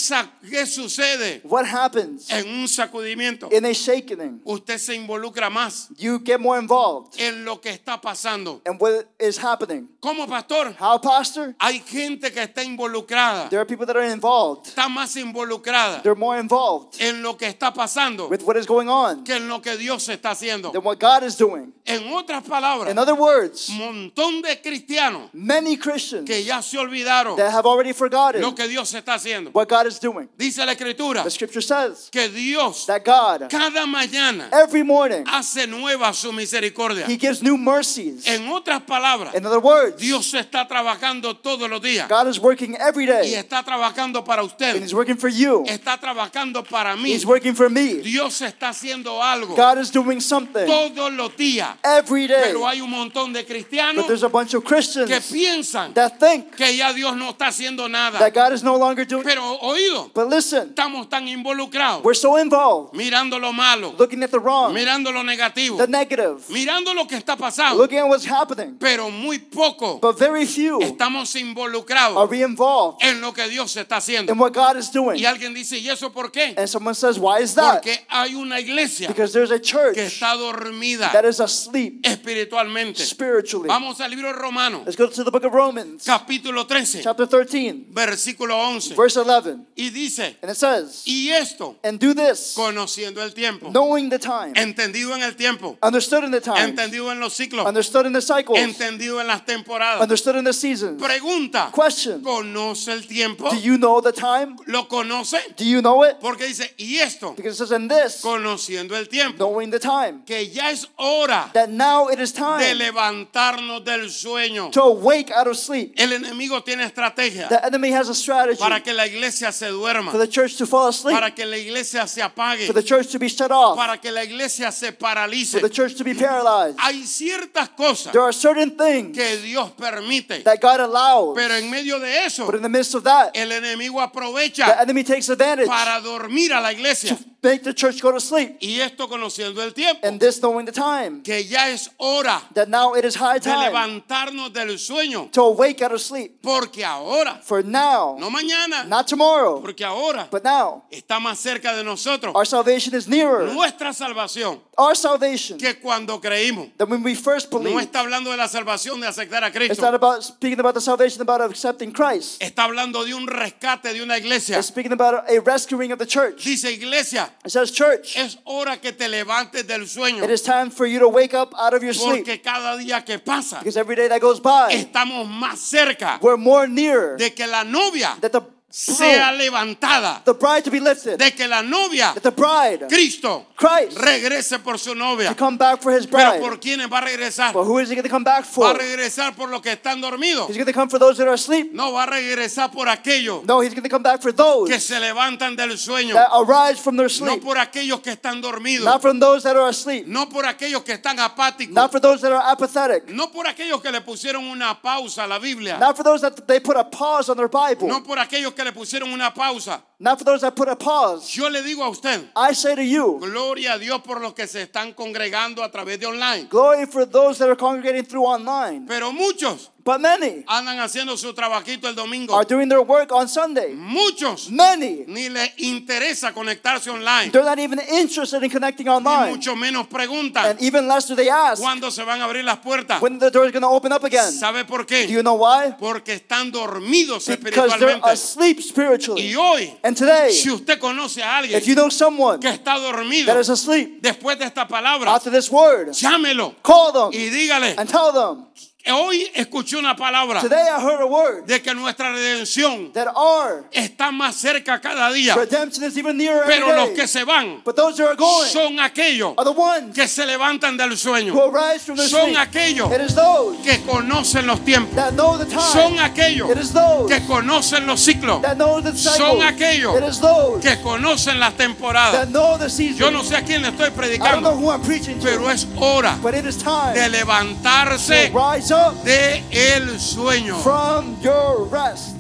qué 0.50 0.66
sucede 0.66 1.42
what 1.46 1.66
happens 1.66 2.30
en 2.30 2.48
un 2.50 2.68
sacudimiento? 2.68 3.50
in 3.52 3.66
a 3.66 3.72
shaking? 3.74 4.42
Usted 4.44 4.78
se 4.78 4.96
involucra 4.96 5.50
más 5.50 5.90
You 5.98 6.20
get 6.24 6.40
more 6.40 6.60
involved 6.60 7.20
en 7.20 7.46
lo 7.46 7.62
que 7.62 7.70
está 7.70 8.00
pasando. 8.02 8.62
what 8.80 9.06
is 9.20 9.38
happening. 9.38 9.88
Como 10.02 10.28
pastor, 10.28 10.76
How, 10.80 11.00
Pastor? 11.00 11.56
hay 11.60 11.80
gente 11.80 12.32
que 12.32 12.44
está 12.44 12.64
involucrada, 12.64 13.50
There 13.50 13.60
are 13.60 13.66
people 13.66 13.86
that 13.86 13.96
are 13.96 14.12
involved. 14.12 14.68
está 14.68 14.90
más 14.90 15.16
involucrada 15.16 16.02
They're 16.04 16.16
more 16.16 16.40
involved 16.40 17.00
en 17.02 17.22
lo 17.22 17.38
que 17.38 17.48
está 17.48 17.74
pasando 17.74 18.28
with 18.30 18.44
what 18.44 18.58
is 18.58 18.66
going 18.68 18.88
on 18.90 19.24
que 19.24 19.36
en 19.36 19.48
lo 19.48 19.62
que 19.62 19.78
Dios 19.78 20.08
está 20.10 20.32
haciendo. 20.32 20.72
than 20.72 20.84
what 20.84 21.00
God 21.00 21.24
is 21.24 21.38
doing. 21.38 21.74
En 21.86 22.12
otras 22.14 22.44
palabras, 22.44 22.92
In 22.92 23.00
other 23.00 23.16
words, 23.16 23.70
montón 23.70 24.42
de 24.42 24.60
cristianos 24.62 25.30
many 25.34 25.78
Christians 25.78 26.26
que 26.26 26.44
ya 26.44 26.62
se 26.62 26.78
olvidaron 26.78 27.36
that 27.38 27.52
have 27.52 27.66
already 27.66 27.94
forgotten 27.94 28.42
lo 28.42 28.54
que 28.54 28.68
Dios 28.68 28.94
está 28.94 29.16
haciendo. 29.16 29.52
what 29.54 29.69
God 29.70 29.88
is 29.88 30.00
doing. 30.00 30.28
Dice 30.38 30.66
la 30.66 30.74
escritura 30.74 31.24
The 31.24 31.30
scripture 31.30 31.62
says 31.62 32.10
que 32.12 32.28
Dios 32.30 32.86
that 32.88 33.06
God, 33.06 33.50
cada 33.50 33.86
mañana 33.86 34.50
every 34.52 34.84
morning, 34.84 35.24
hace 35.28 35.68
nueva 35.68 36.14
su 36.14 36.34
misericordia. 36.34 37.06
He 37.08 37.18
gives 37.18 37.42
new 37.42 37.58
mercies. 37.58 38.28
En 38.28 38.50
otras 38.50 38.82
palabras, 38.82 39.36
In 39.36 39.46
other 39.46 39.60
words, 39.60 39.98
Dios 39.98 40.34
está 40.34 40.68
trabajando 40.68 41.38
todos 41.38 41.70
los 41.70 41.82
días 41.82 42.10
God 42.10 42.28
is 42.28 42.40
working 42.40 42.76
every 42.76 43.04
y 43.04 43.08
day, 43.08 43.34
está 43.36 43.64
trabajando 43.64 44.24
para 44.26 44.42
and 44.42 44.52
usted, 44.52 44.82
He's 44.82 44.94
working 44.94 45.18
for 45.18 45.30
you. 45.30 45.64
está 45.68 45.98
trabajando 46.00 46.64
para 46.64 46.96
mí. 46.96 47.14
He's 47.14 47.26
working 47.26 47.54
for 47.54 47.70
me. 47.70 48.02
Dios 48.02 48.42
está 48.42 48.70
haciendo 48.70 49.22
algo 49.22 49.56
God 49.56 49.78
is 49.80 49.92
doing 49.92 50.20
something 50.20 50.66
todos 50.66 51.14
los 51.14 51.36
días, 51.36 51.76
every 51.84 52.28
day. 52.28 52.42
pero 52.46 52.68
hay 52.68 52.82
un 52.82 52.90
montón 52.90 53.34
de 53.34 53.46
cristianos 53.46 54.04
But 54.04 54.08
there's 54.08 54.24
a 54.24 54.30
bunch 54.30 54.54
of 54.54 54.64
que 54.64 54.70
Christians 54.76 55.32
piensan 55.32 55.94
that 55.94 56.20
think 56.20 56.56
que 56.56 56.76
ya 56.76 56.92
Dios 56.94 57.16
no 57.16 57.30
está 57.32 57.48
haciendo 57.48 57.88
nada. 57.90 58.20
that 58.20 58.34
God 58.34 58.54
is 58.54 58.64
no 58.64 58.76
longer 58.78 59.06
doing. 59.06 59.24
Pero 59.24 59.59
oído, 59.62 60.10
But 60.14 60.30
listen, 60.30 60.70
estamos 60.70 61.10
tan 61.10 61.28
involucrados 61.28 62.04
we're 62.04 62.14
so 62.16 62.38
involved, 62.38 62.94
mirando 62.94 63.40
lo 63.40 63.52
malo, 63.54 63.94
looking 63.98 64.24
at 64.24 64.32
the 64.32 64.40
wrong, 64.40 64.74
mirando 64.74 65.12
lo 65.12 65.24
negativo, 65.24 65.78
the 65.78 65.88
negative, 65.88 66.38
mirando 66.50 66.94
lo 66.94 67.06
que 67.08 67.18
está 67.18 67.36
pasando, 67.38 67.78
looking 67.78 68.00
at 68.00 68.08
what's 68.08 68.26
happening. 68.26 68.76
pero 68.80 69.10
muy 69.10 69.40
poco 69.40 70.00
But 70.00 70.18
very 70.18 70.46
few 70.46 70.80
estamos 70.82 71.36
are 71.36 71.40
involucrados 71.42 72.30
we 72.30 72.44
involved 72.44 72.98
en 73.04 73.22
lo 73.22 73.34
que 73.34 73.48
Dios 73.50 73.76
está 73.76 73.98
haciendo. 73.98 74.32
in 74.32 74.38
what 74.40 74.54
God 74.54 74.78
is 74.78 74.92
doing. 74.92 75.18
Y 75.20 75.26
alguien 75.26 75.54
dice, 75.54 75.78
¿y 75.78 75.90
eso 75.90 76.12
por 76.12 76.32
qué? 76.32 76.54
And 76.58 76.68
someone 76.68 76.96
says, 76.96 77.18
Why 77.18 77.42
is 77.42 77.56
that? 77.56 77.76
Porque 77.84 78.06
hay 78.10 78.36
una 78.36 78.60
iglesia 78.60 79.08
Because 79.08 79.34
there's 79.34 79.52
a 79.52 79.60
church 79.60 79.96
que 79.96 80.06
está 80.06 80.36
dormida 80.36 81.12
that 81.12 81.26
is 81.26 81.40
asleep 81.40 82.02
espiritualmente. 82.04 83.04
spiritually. 83.06 83.68
Vamos 83.68 84.00
al 84.02 84.10
libro 84.12 84.32
romano, 84.34 84.84
Let's 84.86 84.96
go 84.98 85.08
to 85.10 85.24
the 85.24 85.32
book 85.32 85.44
of 85.46 85.54
Romans, 85.54 86.04
capítulo 86.06 86.66
13, 86.68 87.02
chapter 87.04 87.26
13, 87.28 87.88
versículo 87.92 88.56
11. 88.56 88.96
verse 88.96 89.18
11. 89.18 89.39
11. 89.44 89.66
Y 89.76 89.90
dice, 89.90 90.38
And 90.42 90.52
it 90.52 90.58
says, 90.58 91.04
y 91.06 91.30
esto, 91.30 91.78
And 91.84 92.00
do 92.00 92.14
this, 92.14 92.54
conociendo 92.56 93.22
el 93.22 93.34
tiempo, 93.34 93.70
knowing 93.72 94.10
the 94.10 94.20
time, 94.20 94.54
entendido 94.56 95.16
en 95.16 95.24
el 95.24 95.36
tiempo, 95.36 95.78
understood 95.82 96.24
in 96.24 96.32
the 96.32 96.42
time, 96.42 96.60
entendido 96.76 97.12
en 97.12 97.20
los 97.20 97.34
ciclos, 97.36 97.66
understood 97.66 98.06
in 98.06 98.14
the 98.14 98.22
cycles, 98.22 98.60
entendido 98.60 99.20
en 99.22 99.28
las 99.28 99.46
temporadas. 99.46 100.02
understood 100.02 100.36
in 100.36 100.44
the 100.44 100.54
seasons. 100.54 101.02
Pregunta, 101.02 101.72
Question 101.74 102.22
¿conoce 102.22 102.92
el 102.92 103.08
tiempo? 103.08 103.50
Do 103.50 103.58
you 103.58 103.78
know 103.78 104.02
the 104.02 104.12
time? 104.12 104.56
¿Lo 104.68 104.88
conoce? 104.88 105.38
Do 105.58 105.64
you 105.64 105.82
know 105.82 106.04
it? 106.04 106.18
Porque 106.20 106.46
dice, 106.48 106.74
y 106.78 106.98
esto, 106.98 107.34
Because 107.36 107.56
it 107.56 107.58
says, 107.58 107.72
And 107.72 107.90
this, 107.90 108.22
conociendo 108.22 108.96
el 108.98 109.08
tiempo, 109.08 109.38
knowing 109.38 109.70
the 109.72 109.80
time, 109.80 110.24
que 110.26 110.50
ya 110.50 110.72
es 110.72 110.88
hora 110.98 111.50
that 111.54 111.70
now 111.70 112.08
it 112.10 112.20
is 112.20 112.34
de 112.34 112.40
time 112.40 112.76
levantarnos 112.76 113.84
del 113.86 114.10
sueño. 114.10 114.72
to 114.72 114.82
awake 114.82 115.32
out 115.32 115.48
of 115.48 115.58
sleep. 115.58 115.94
El 115.98 116.12
enemigo 116.14 116.64
tiene 116.64 116.84
estrategia 116.84 117.48
The 117.50 117.66
enemy 117.66 117.92
has 117.92 118.10
a 118.10 118.16
strategy 118.16 118.60
para 118.60 118.82
que 118.82 118.94
la 118.94 119.06
iglesia 119.08 119.29
se 119.32 119.68
duerma, 119.68 120.12
for 120.12 120.20
the 120.20 120.28
church 120.28 120.58
to 120.58 120.66
fall 120.66 120.88
asleep, 120.88 121.16
para 121.16 121.32
que 121.34 121.46
la 121.46 121.58
iglesia 121.58 122.08
se 122.08 122.22
apague, 122.22 122.66
for 122.66 122.74
the 122.74 122.84
church 122.84 123.12
to 123.12 123.20
be 123.20 123.28
shut 123.28 123.52
off, 123.52 123.78
para 123.78 123.98
que 123.98 124.12
la 124.12 124.24
iglesia 124.24 124.72
se 124.72 124.92
paralice. 124.92 125.60
for 125.60 125.62
the 125.62 125.74
church 125.74 125.96
to 125.96 126.04
be 126.04 126.14
paralyzed. 126.14 126.78
Hay 126.80 127.04
ciertas 127.06 127.70
cosas 127.70 128.12
There 128.12 128.22
are 128.22 128.34
certain 128.34 128.78
things 128.78 129.16
que 129.18 129.38
Dios 129.38 129.72
permite, 129.72 130.44
that 130.44 130.60
God 130.62 130.80
allows, 130.80 131.36
pero 131.36 131.56
en 131.56 131.70
medio 131.70 132.00
de 132.00 132.26
eso 132.26 132.46
but 132.46 132.56
in 132.56 132.62
the 132.62 132.70
midst 132.70 132.96
of 132.96 133.04
that, 133.04 133.32
el 133.36 133.50
enemigo 133.52 134.00
the 134.12 134.82
enemy 134.82 135.04
takes 135.04 135.30
advantage 135.30 135.68
para 135.68 136.02
dormir 136.02 136.54
a 136.54 136.62
la 136.62 136.72
iglesia. 136.72 137.18
Make 137.42 137.64
the 137.64 137.74
church 137.74 138.02
go 138.02 138.12
to 138.12 138.20
sleep. 138.20 138.58
Y 138.62 138.80
esto 138.82 139.08
conociendo 139.08 139.62
el 139.64 139.74
tiempo, 139.74 140.06
And 140.06 140.20
this 140.20 140.40
knowing 140.42 140.66
the 140.66 140.72
time, 140.72 141.22
que 141.24 141.44
ya 141.44 141.70
es 141.70 141.90
hora 141.98 142.42
that 142.54 142.68
now 142.70 142.94
it 142.96 143.06
is 143.06 143.16
high 143.16 143.40
de 143.40 143.50
time 143.50 143.70
levantarnos 143.72 144.52
del 144.54 144.78
sueño, 144.78 145.32
to 145.32 145.42
awake 145.44 145.82
out 145.82 145.92
of 145.92 146.02
sleep. 146.02 146.42
porque 146.42 146.84
ahora, 146.84 147.40
For 147.44 147.64
now, 147.64 148.18
no 148.20 148.30
mañana, 148.30 148.86
not 148.88 149.08
tomorrow, 149.08 149.62
porque 149.62 149.84
ahora 149.86 150.28
but 150.32 150.44
now, 150.44 150.84
está 150.92 151.20
más 151.20 151.40
cerca 151.40 151.76
de 151.76 151.84
nosotros 151.84 152.34
our 152.36 152.46
salvation 152.46 152.94
is 152.96 153.08
nearer. 153.08 153.52
nuestra 153.54 153.94
salvación 153.94 154.60
Our 154.78 154.96
salvation, 154.96 155.58
que 155.58 155.76
cuando 155.80 156.22
creímos. 156.22 156.70
that 156.78 156.88
when 156.88 157.04
we 157.04 157.14
first 157.14 157.52
No 157.52 157.60
believe, 157.60 157.82
está 157.82 158.00
hablando 158.00 158.32
de 158.32 158.38
la 158.38 158.48
salvación 158.48 159.02
de 159.02 159.08
aceptar 159.08 159.44
a 159.44 159.48
it's 159.48 159.56
Cristo. 159.58 159.82
not 159.82 159.94
about 159.94 160.24
speaking 160.24 160.60
about 160.60 160.74
the 160.74 160.80
salvation 160.82 161.22
about 161.22 161.42
accepting 161.42 161.92
Christ. 161.92 162.42
Está 162.42 162.64
hablando 162.64 163.04
de 163.04 163.14
un 163.14 163.28
rescate 163.28 163.92
de 163.94 164.02
una 164.02 164.18
iglesia. 164.18 164.58
It's 164.58 164.68
speaking 164.68 164.94
about 164.94 165.26
a 165.30 165.40
rescuing 165.42 165.92
of 165.92 166.00
the 166.00 166.06
church. 166.06 166.44
Dice 166.46 166.72
iglesia, 166.72 167.29
It 167.46 167.52
says, 167.52 167.72
church, 167.72 168.16
es 168.18 168.38
hora 168.46 168.78
que 168.78 168.92
te 168.92 169.08
levantes 169.08 169.66
del 169.66 169.82
sueño. 169.88 170.24
it 170.24 170.30
is 170.30 170.42
time 170.42 170.70
for 170.70 170.86
you 170.86 171.00
to 171.00 171.08
wake 171.08 171.34
up 171.34 171.54
out 171.58 171.74
of 171.74 171.84
your 171.84 171.94
sleep. 171.94 172.26
Porque 172.26 172.42
cada 172.42 172.78
día 172.78 173.04
que 173.06 173.20
pasa, 173.20 173.60
Because 173.60 173.78
every 173.78 173.96
day 173.96 174.08
that 174.08 174.22
goes 174.22 174.40
by, 174.40 174.70
estamos 174.72 175.28
más 175.28 175.60
cerca 175.60 176.20
we're 176.22 176.38
more 176.38 176.68
near 176.68 177.18
de 177.18 177.32
que 177.32 177.46
la 177.48 177.64
novia 177.64 178.18
that 178.22 178.32
the 178.32 178.42
sea 178.72 179.32
levantada. 179.38 180.24
the 180.26 180.34
bride 180.34 180.64
to 180.64 180.70
be 180.72 180.80
lifted, 180.80 181.18
De 181.18 181.32
que 181.32 181.48
la 181.48 181.62
novia, 181.62 182.12
that 182.14 182.22
the 182.24 182.32
bride, 182.32 182.88
Cristo, 182.88 183.48
Christ, 183.56 183.98
regrese 183.98 184.60
por 184.64 184.78
su 184.78 184.94
novia. 184.96 185.30
to 185.30 185.36
come 185.36 185.58
back 185.58 185.82
for 185.82 185.92
his 185.92 186.06
Pero 186.06 186.30
bride. 186.32 186.40
¿por 186.40 186.60
quiénes 186.60 186.88
va 186.92 187.00
a 187.00 187.02
regresar? 187.02 187.52
But 187.54 187.66
who 187.66 187.80
is 187.80 187.90
he 187.90 187.96
going 187.96 188.04
to 188.04 188.10
come 188.10 188.24
back 188.24 188.46
Va 188.46 188.52
for? 188.52 188.76
a 188.76 188.78
regresar 188.78 189.36
por 189.36 189.50
los 189.50 189.62
que 189.62 189.72
están 189.72 190.00
dormidos. 190.02 190.48
He's 190.50 190.56
going 190.58 190.68
to 190.68 190.74
come 190.74 190.88
for 190.90 191.00
those 191.00 191.18
that 191.18 191.28
are 191.28 191.34
asleep. 191.34 191.74
No 191.74 191.92
va 191.94 192.04
a 192.04 192.08
regresar 192.08 192.72
por 192.72 192.88
aquellos 192.88 193.44
No, 193.46 193.62
he's 193.62 193.74
going 193.74 193.84
to 193.84 193.90
come 193.90 194.04
back 194.04 194.22
for 194.22 194.32
those 194.32 194.70
que 194.70 194.80
se 194.80 195.00
levantan 195.00 195.56
del 195.56 195.72
sueño. 195.78 196.14
that 196.14 196.30
arise 196.34 196.80
from 196.80 196.96
their 196.96 197.06
No 197.10 197.10
sleep. 197.10 197.44
por 197.44 197.58
aquellos 197.58 198.02
que 198.02 198.12
están 198.12 198.42
dormidos. 198.42 198.86
Not 198.86 199.02
from 199.02 199.20
those 199.20 199.44
that 199.44 199.56
are 199.56 199.68
asleep. 199.70 200.06
No 200.08 200.28
por 200.30 200.46
aquellos 200.46 200.84
que 200.84 200.94
están 200.94 201.18
apáticos. 201.20 201.74
Not 201.74 201.92
for 201.92 202.00
those 202.00 202.22
that 202.22 202.32
are 202.32 202.52
apathetic. 202.52 203.10
No 203.10 203.28
por 203.32 203.48
aquellos 203.48 203.82
que 203.82 203.92
le 203.92 204.02
pusieron 204.02 204.46
una 204.46 204.80
pausa 204.80 205.24
a 205.24 205.28
la 205.28 205.40
Biblia. 205.40 205.78
Not 205.80 205.98
for 205.98 206.04
those 206.04 206.22
that 206.22 206.46
they 206.48 206.60
put 206.60 206.78
a 206.78 206.84
pause 206.84 207.30
on 207.30 207.36
their 207.38 207.50
Bible. 207.50 207.88
No 207.88 208.02
por 208.04 208.18
aquellos 208.20 208.54
que 208.60 208.66
le 208.66 208.74
pusieron 208.74 209.10
una 209.12 209.34
pausa. 209.34 209.82
Not 210.00 210.20
for 210.20 210.26
those 210.26 210.42
that 210.42 210.54
put 210.54 210.68
a 210.68 210.76
pause. 210.76 211.34
Yo 211.34 211.50
le 211.50 211.64
digo 211.64 211.82
a 211.84 211.90
usted, 211.90 212.30
I 212.36 212.54
say 212.54 212.76
to 212.76 212.84
you, 212.84 213.18
gloria 213.22 213.76
a 213.76 213.80
Dios 213.80 214.02
por 214.02 214.20
los 214.20 214.34
que 214.34 214.48
se 214.48 214.64
están 214.64 214.94
congregando 214.94 215.64
a 215.64 215.72
través 215.72 215.98
de 215.98 216.06
online. 216.08 216.48
glory 216.50 216.86
for 216.86 217.06
those 217.06 217.38
that 217.38 217.48
are 217.48 217.56
congregating 217.56 218.04
through 218.04 218.26
online. 218.26 218.86
Pero 218.86 219.14
muchos 219.14 219.72
But 219.90 220.02
many 220.02 220.44
andan 220.46 220.80
haciendo 220.80 221.18
su 221.18 221.34
trabajito 221.34 221.88
el 221.90 221.96
domingo. 221.96 222.36
are 222.36 222.46
doing 222.46 222.70
their 222.70 222.82
work 222.82 223.12
on 223.12 223.28
Sunday. 223.28 223.74
Muchos 223.74 224.52
Many, 224.52 225.06
ni 225.08 225.30
les 225.30 225.52
interesa 225.58 226.32
conectarse 226.32 226.92
online. 226.92 227.32
they're 227.32 227.44
not 227.44 227.58
even 227.58 227.80
interested 227.90 228.44
in 228.44 228.52
connecting 228.52 228.86
Ni 228.86 228.92
online. 228.92 229.32
mucho 229.32 229.56
menos 229.56 229.88
preguntan 229.88 230.46
And 230.46 230.62
even 230.62 230.88
less 230.88 231.08
do 231.08 231.16
they 231.16 231.28
ask 231.30 231.60
cuándo 231.60 231.90
se 231.90 232.04
van 232.04 232.22
a 232.22 232.26
abrir 232.26 232.44
las 232.46 232.60
puertas. 232.60 233.02
when 233.02 233.18
the 233.18 233.32
door 233.32 233.46
is 233.48 233.52
going 233.52 233.64
to 233.64 233.68
open 233.68 233.92
up 233.92 234.04
again. 234.04 234.32
¿Sabe 234.32 234.64
por 234.64 234.86
Do 234.86 234.96
you 234.96 235.08
qué? 235.20 235.24
know 235.24 235.34
why? 235.38 235.74
Porque 235.80 236.14
están 236.14 236.52
dormidos 236.52 237.26
Because 237.26 237.80
they're 237.80 237.98
espiritualmente. 237.98 238.10
asleep 238.12 238.60
Y 238.60 238.62
spiritually. 238.62 239.34
hoy, 239.36 239.74
And 239.84 239.98
today, 239.98 240.32
si 240.32 240.52
usted 240.52 240.78
conoce 240.80 241.24
a 241.24 241.38
alguien 241.40 241.58
if 241.58 241.66
you 241.66 241.74
know 241.74 241.90
someone 241.90 242.40
que 242.40 242.50
está 242.50 242.78
dormido 242.78 243.26
that 243.26 243.40
is 243.40 243.50
asleep 243.50 244.02
después 244.04 244.38
de 244.38 244.46
esta 244.46 244.68
palabra, 244.68 245.16
after 245.16 245.32
this 245.32 245.50
word, 245.50 245.94
llámelo 245.94 246.54
call 246.62 246.92
them 246.94 247.10
y 247.20 247.30
dígale, 247.30 247.74
and 247.76 247.90
tell 247.90 248.12
them, 248.14 248.46
hoy 248.92 249.30
escuché 249.34 249.78
una 249.78 249.96
palabra 249.96 250.42
today 250.42 250.68
I 250.70 250.82
heard 250.82 251.02
a 251.02 251.06
word 251.06 251.46
de 251.46 251.62
que 251.62 251.74
nuestra 251.74 252.12
redención 252.12 252.92
that 252.94 253.08
our 253.16 253.66
está 253.72 254.12
más 254.12 254.36
cerca 254.36 254.80
cada 254.82 255.12
día, 255.12 255.36
redemption 255.36 255.84
is 255.86 255.98
even 255.98 256.18
nearer 256.18 256.44
every 256.44 256.56
pero 256.56 256.76
los 256.76 256.88
day. 256.88 256.96
que 256.96 257.08
se 257.08 257.24
van 257.24 257.62
But 257.64 257.76
those 257.76 257.98
that 257.98 258.08
are 258.08 258.16
going 258.16 258.48
son 258.50 258.80
aquellos 258.80 259.34
are 259.38 259.44
the 259.46 259.52
ones 259.60 259.94
que 259.96 260.08
se 260.08 260.26
levantan 260.26 260.78
del 260.78 260.92
who 260.92 260.96
sueño, 260.98 261.34
arise 261.54 261.86
from 261.86 261.98
their 261.98 262.08
son 262.10 262.28
sleep. 262.30 262.38
aquellos 262.38 262.92
It 262.92 263.02
is 263.02 263.16
those 263.16 263.58
que 263.64 263.80
conocen 263.86 264.46
los 264.48 264.60
tiempos, 264.66 264.96
that 264.96 265.12
know 265.14 265.38
the 265.38 265.46
time. 265.46 265.62
son 265.62 266.00
aquellos 266.00 266.50
It 266.50 266.58
is 266.58 266.74
those 266.74 267.08
que 267.08 267.26
conocen 267.28 267.86
los 267.86 268.00
ciclos, 268.02 268.42
that 268.42 268.56
know 268.58 268.82
the 268.82 268.96
son 268.96 269.42
aquellos 269.42 269.96
It 269.98 270.04
is 270.10 270.20
those 270.20 270.62
que 270.62 270.78
conocen 270.82 271.40
las 271.40 271.54
temporadas. 271.56 272.14
that 272.14 272.30
know 272.30 272.58
the 272.58 272.70
season. 272.70 272.98
Yo 272.98 273.12
no 273.12 273.24
sé 273.24 273.36
a 273.36 273.42
quién 273.44 273.62
le 273.62 273.70
estoy 273.70 273.88
I 273.88 273.90
don't 273.90 273.96
know 274.44 274.52
predicando, 274.52 274.56
who 274.56 274.70
I'm 274.72 274.82
preaching 274.82 275.20
to, 275.20 275.26
pero 275.26 275.50
es 275.50 275.68
hora 275.78 276.18
but 276.22 276.34
it 276.34 276.46
is 276.46 276.58
time 276.58 276.94
de 276.94 277.08
levantarse 277.10 278.30
to 278.32 278.38
rise 278.38 278.72
up 278.72 278.79
de 279.04 279.44
el 279.52 280.00
sueño. 280.00 280.58
from 280.60 281.20
your 281.22 281.70
rest. 281.72 282.18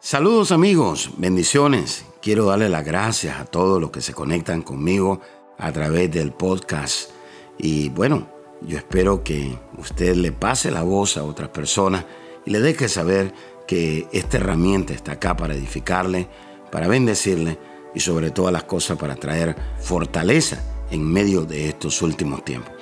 Saludos 0.00 0.52
amigos, 0.52 1.10
bendiciones. 1.16 2.04
Quiero 2.20 2.46
darle 2.46 2.68
las 2.68 2.84
gracias 2.84 3.38
a 3.38 3.44
todos 3.44 3.80
los 3.80 3.90
que 3.90 4.00
se 4.00 4.14
conectan 4.14 4.62
conmigo 4.62 5.20
a 5.58 5.72
través 5.72 6.10
del 6.10 6.32
podcast. 6.32 7.10
Y 7.58 7.88
bueno, 7.90 8.26
yo 8.62 8.78
espero 8.78 9.22
que 9.22 9.58
usted 9.78 10.14
le 10.16 10.32
pase 10.32 10.70
la 10.70 10.82
voz 10.82 11.16
a 11.16 11.24
otras 11.24 11.48
personas 11.48 12.04
y 12.44 12.50
le 12.50 12.60
deje 12.60 12.88
saber 12.88 13.32
que 13.66 14.06
esta 14.12 14.36
herramienta 14.36 14.92
está 14.92 15.12
acá 15.12 15.36
para 15.36 15.54
edificarle, 15.54 16.28
para 16.70 16.88
bendecirle 16.88 17.58
y 17.94 18.00
sobre 18.00 18.30
todas 18.30 18.52
las 18.52 18.64
cosas 18.64 18.98
para 18.98 19.16
traer 19.16 19.56
fortaleza 19.80 20.62
en 20.90 21.02
medio 21.02 21.44
de 21.44 21.68
estos 21.68 22.02
últimos 22.02 22.44
tiempos. 22.44 22.72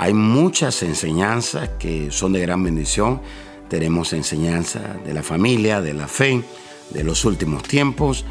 Hay 0.00 0.14
muchas 0.14 0.84
enseñanzas 0.84 1.70
que 1.80 2.12
son 2.12 2.32
de 2.32 2.40
gran 2.40 2.62
bendición. 2.62 3.20
Tenemos 3.68 4.12
enseñanza 4.12 4.96
de 5.04 5.12
la 5.12 5.24
familia, 5.24 5.80
de 5.80 5.92
la 5.92 6.06
fe, 6.06 6.44
de 6.90 7.02
los 7.02 7.24
últimos 7.24 7.64
tiempos 7.64 8.24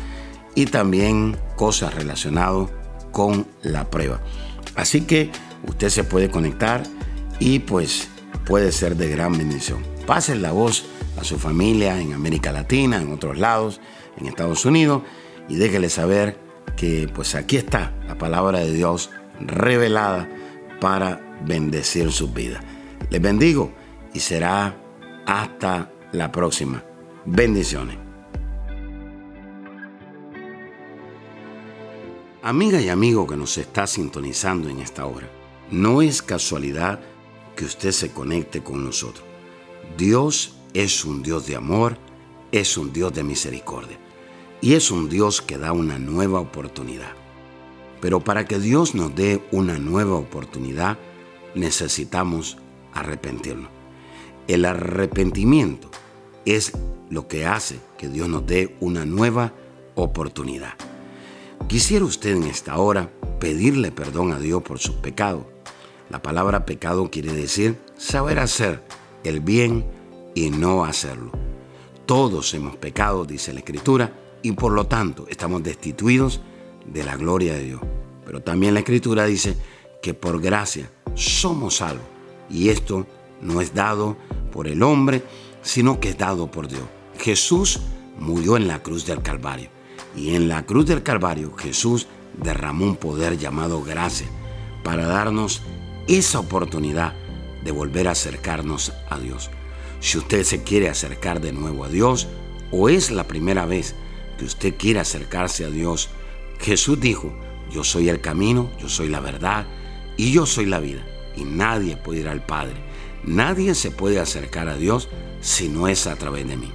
y 0.56 0.68
también 0.68 1.36
cosas 1.58 1.94
relacionadas 1.94 2.70
con 3.12 3.46
la 3.64 3.90
prueba. 3.90 4.22
Así 4.76 5.02
que 5.02 5.30
usted 5.68 5.90
se 5.90 6.06
puede 6.06 6.30
conectar 6.30 6.84
y 7.38 7.60
pues 7.60 8.08
puede 8.46 8.72
ser 8.72 8.96
de 8.96 9.10
gran 9.10 9.38
bendición. 9.38 9.84
Pasen 10.06 10.42
la 10.42 10.54
voz 10.54 10.86
a 11.20 11.26
su 11.26 11.38
familia 11.38 12.00
en 12.00 12.14
América 12.14 12.54
Latina, 12.54 13.02
en 13.02 13.12
otros 13.12 13.38
lados, 13.38 13.82
en 14.18 14.28
Estados 14.28 14.64
Unidos 14.64 15.02
y 15.50 15.56
déjele 15.56 15.90
saber 15.90 16.40
que 16.78 17.10
pues 17.14 17.36
aquí 17.36 17.58
está 17.58 17.92
la 18.08 18.18
palabra 18.18 18.60
de 18.60 18.72
Dios 18.72 19.10
revelada 19.42 20.30
para 20.80 21.27
bendecir 21.46 22.12
sus 22.12 22.34
vidas. 22.34 22.64
Les 23.10 23.22
bendigo 23.22 23.72
y 24.14 24.20
será 24.20 24.76
hasta 25.26 25.92
la 26.12 26.32
próxima. 26.32 26.84
Bendiciones. 27.26 27.98
Amiga 32.42 32.80
y 32.80 32.88
amigo 32.88 33.28
que 33.28 33.36
nos 33.36 33.58
está 33.58 33.86
sintonizando 33.88 34.70
en 34.70 34.80
esta 34.80 35.06
hora, 35.06 35.30
no 35.70 36.02
es 36.02 36.22
casualidad 36.22 37.00
que 37.58 37.66
usted 37.66 37.92
se 37.92 38.12
conecte 38.12 38.64
con 38.64 38.86
nosotros. 38.86 39.26
Dios 39.98 40.56
es 40.74 41.04
un 41.04 41.24
Dios 41.24 41.46
de 41.48 41.58
amor, 41.58 41.98
es 42.52 42.78
un 42.78 42.94
Dios 42.94 43.14
de 43.14 43.24
misericordia 43.24 43.98
y 44.62 44.74
es 44.74 44.92
un 44.92 45.10
Dios 45.10 45.42
que 45.42 45.58
da 45.58 45.74
una 45.74 46.00
nueva 46.00 46.40
oportunidad. 46.40 47.12
Pero 48.00 48.22
para 48.22 48.46
que 48.46 48.60
Dios 48.60 48.96
nos 48.96 49.14
dé 49.16 49.44
una 49.52 49.78
nueva 49.78 50.16
oportunidad, 50.16 50.98
necesitamos 51.58 52.58
arrepentirnos. 52.94 53.70
El 54.48 54.66
arrepentimiento 54.66 55.90
es 56.46 56.72
lo 57.10 57.28
que 57.28 57.46
hace 57.46 57.80
que 57.98 58.08
Dios 58.08 58.30
nos 58.30 58.46
dé 58.46 58.76
una 58.80 59.06
nueva 59.06 59.54
oportunidad. 59.96 60.74
Quisiera 61.68 62.06
usted 62.06 62.36
en 62.36 62.44
esta 62.44 62.78
hora 62.78 63.10
pedirle 63.40 63.92
perdón 63.92 64.32
a 64.32 64.40
Dios 64.40 64.64
por 64.64 64.80
sus 64.80 64.96
pecados. 64.96 65.46
La 66.10 66.22
palabra 66.22 66.66
pecado 66.66 67.10
quiere 67.12 67.34
decir 67.34 67.78
saber 67.98 68.40
hacer 68.40 68.84
el 69.24 69.42
bien 69.42 69.86
y 70.36 70.50
no 70.50 70.86
hacerlo. 70.86 71.32
todos 72.06 72.54
hemos 72.54 72.78
pecado, 72.78 73.26
dice 73.26 73.52
la 73.52 73.60
Escritura, 73.60 74.14
y 74.42 74.54
por 74.54 74.72
lo 74.72 74.88
tanto 74.88 75.26
estamos 75.28 75.62
destituidos 75.62 76.40
de 76.86 77.04
la 77.04 77.18
gloria 77.18 77.54
de 77.54 77.64
Dios. 77.66 77.82
Pero 78.26 78.42
también 78.42 78.74
la 78.74 78.80
Escritura 78.80 79.26
dice 79.26 79.58
que 80.02 80.14
por 80.14 80.40
gracia 80.40 80.90
somos 81.18 81.78
salvos. 81.78 82.06
Y 82.50 82.70
esto 82.70 83.06
no 83.42 83.60
es 83.60 83.74
dado 83.74 84.18
por 84.52 84.68
el 84.68 84.84
hombre, 84.84 85.24
sino 85.62 86.00
que 86.00 86.10
es 86.10 86.18
dado 86.18 86.50
por 86.50 86.68
Dios. 86.68 86.84
Jesús 87.20 87.82
murió 88.20 88.56
en 88.56 88.68
la 88.68 88.82
cruz 88.82 89.06
del 89.06 89.22
Calvario. 89.22 89.70
Y 90.16 90.36
en 90.36 90.48
la 90.48 90.66
cruz 90.66 90.86
del 90.86 91.04
Calvario 91.04 91.54
Jesús 91.58 92.08
derramó 92.42 92.86
un 92.86 92.96
poder 92.96 93.38
llamado 93.38 93.84
gracia 93.84 94.28
para 94.84 95.06
darnos 95.08 95.62
esa 96.08 96.40
oportunidad 96.40 97.14
de 97.64 97.72
volver 97.72 98.08
a 98.08 98.12
acercarnos 98.12 98.94
a 99.10 99.20
Dios. 99.20 99.50
Si 100.00 100.18
usted 100.18 100.44
se 100.44 100.64
quiere 100.64 100.90
acercar 100.90 101.42
de 101.42 101.52
nuevo 101.52 101.84
a 101.84 101.90
Dios 101.90 102.28
o 102.72 102.88
es 102.88 103.12
la 103.12 103.28
primera 103.28 103.66
vez 103.66 103.96
que 104.38 104.46
usted 104.46 104.76
quiere 104.78 105.00
acercarse 105.00 105.66
a 105.66 105.70
Dios, 105.70 106.10
Jesús 106.60 107.00
dijo, 107.00 107.34
yo 107.72 107.84
soy 107.84 108.08
el 108.10 108.22
camino, 108.22 108.70
yo 108.80 108.88
soy 108.88 109.10
la 109.10 109.20
verdad 109.20 109.68
y 110.18 110.32
yo 110.32 110.46
soy 110.46 110.66
la 110.66 110.80
vida. 110.80 111.06
Y 111.36 111.44
nadie 111.44 111.96
puede 111.96 112.22
ir 112.22 112.28
al 112.28 112.46
Padre. 112.46 112.76
Nadie 113.24 113.76
se 113.76 113.92
puede 113.92 114.20
acercar 114.20 114.68
a 114.68 114.76
Dios 114.76 115.08
si 115.40 115.70
no 115.70 115.88
es 115.88 116.08
a 116.08 116.16
través 116.16 116.48
de 116.48 116.58
mí. 116.58 116.72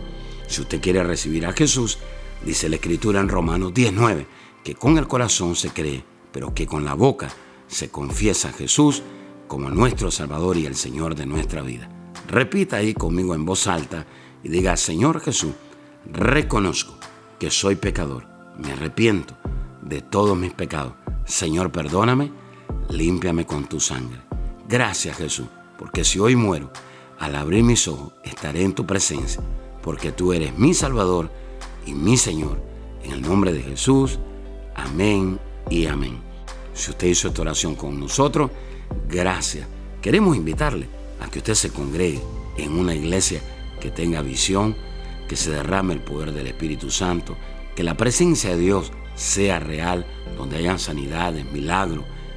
Si 0.47 0.61
usted 0.61 0.81
quiere 0.81 1.03
recibir 1.03 1.47
a 1.47 1.53
Jesús, 1.53 1.99
dice 2.45 2.69
la 2.69 2.77
Escritura 2.77 3.21
en 3.21 3.29
Romanos 3.29 3.75
19, 3.75 4.27
que 4.63 4.75
con 4.75 4.99
el 4.99 5.09
corazón 5.09 5.57
se 5.57 5.71
cree, 5.71 6.05
pero 6.31 6.55
que 6.55 6.67
con 6.67 6.85
la 6.85 6.95
boca 6.95 7.29
se 7.67 7.91
confiesa 7.91 8.51
a 8.51 8.53
Jesús 8.53 9.03
como 9.49 9.71
nuestro 9.71 10.11
Salvador 10.11 10.57
y 10.57 10.67
el 10.67 10.77
Señor 10.77 11.15
de 11.15 11.27
nuestra 11.27 11.63
vida. 11.63 11.89
Repita 12.29 12.77
ahí 12.77 12.95
conmigo 12.95 13.35
en 13.35 13.45
voz 13.45 13.67
alta 13.67 14.07
y 14.43 14.49
diga, 14.49 14.77
Señor 14.77 15.21
Jesús, 15.21 15.53
reconozco 16.11 16.95
que 17.39 17.51
soy 17.51 17.77
pecador, 17.77 18.27
me 18.59 18.73
arrepiento 18.73 19.37
de 19.83 20.01
todos 20.01 20.37
mis 20.37 20.53
pecados. 20.53 20.95
Señor, 21.25 21.73
perdóname, 21.73 22.31
límpiame 22.91 23.47
con 23.47 23.67
tu 23.67 23.81
sangre. 23.81 24.21
Gracias 24.69 25.17
Jesús, 25.17 25.47
porque 25.79 26.05
si 26.05 26.19
hoy 26.19 26.37
muero, 26.37 26.71
al 27.19 27.37
abrir 27.37 27.63
mis 27.63 27.87
ojos, 27.89 28.13
estaré 28.25 28.63
en 28.63 28.75
tu 28.75 28.87
presencia, 28.87 29.43
porque 29.83 30.13
tú 30.13 30.33
eres 30.33 30.57
mi 30.59 30.75
Salvador 30.75 31.31
y 31.87 31.93
mi 31.95 32.17
Señor. 32.17 32.63
En 33.03 33.13
el 33.13 33.23
nombre 33.23 33.53
de 33.53 33.63
Jesús, 33.63 34.19
amén 34.75 35.39
y 35.69 35.87
amén. 35.87 36.21
Si 36.75 36.91
usted 36.91 37.09
hizo 37.09 37.29
esta 37.29 37.43
oración 37.43 37.75
con 37.75 37.99
nosotros, 37.99 38.51
gracias. 39.09 39.67
Queremos 40.01 40.37
invitarle 40.37 40.89
a 41.21 41.29
que 41.29 41.39
usted 41.39 41.55
se 41.55 41.71
congregue 41.71 42.21
en 42.57 42.73
una 42.79 42.95
iglesia 42.95 43.41
que 43.81 43.91
tenga 43.91 44.23
visión, 44.23 44.77
que 45.29 45.37
se 45.37 45.51
derrame 45.51 45.95
el 45.95 46.01
poder 46.01 46.33
del 46.33 46.47
Espíritu 46.47 46.91
Santo, 46.91 47.37
que 47.75 47.83
la 47.83 47.97
presencia 47.97 48.51
de 48.51 48.59
Dios 48.59 48.93
sea 49.15 49.59
real, 49.59 50.07
donde 50.37 50.57
hayan 50.57 50.79
sanidades, 50.79 51.45
milagros 51.53 52.05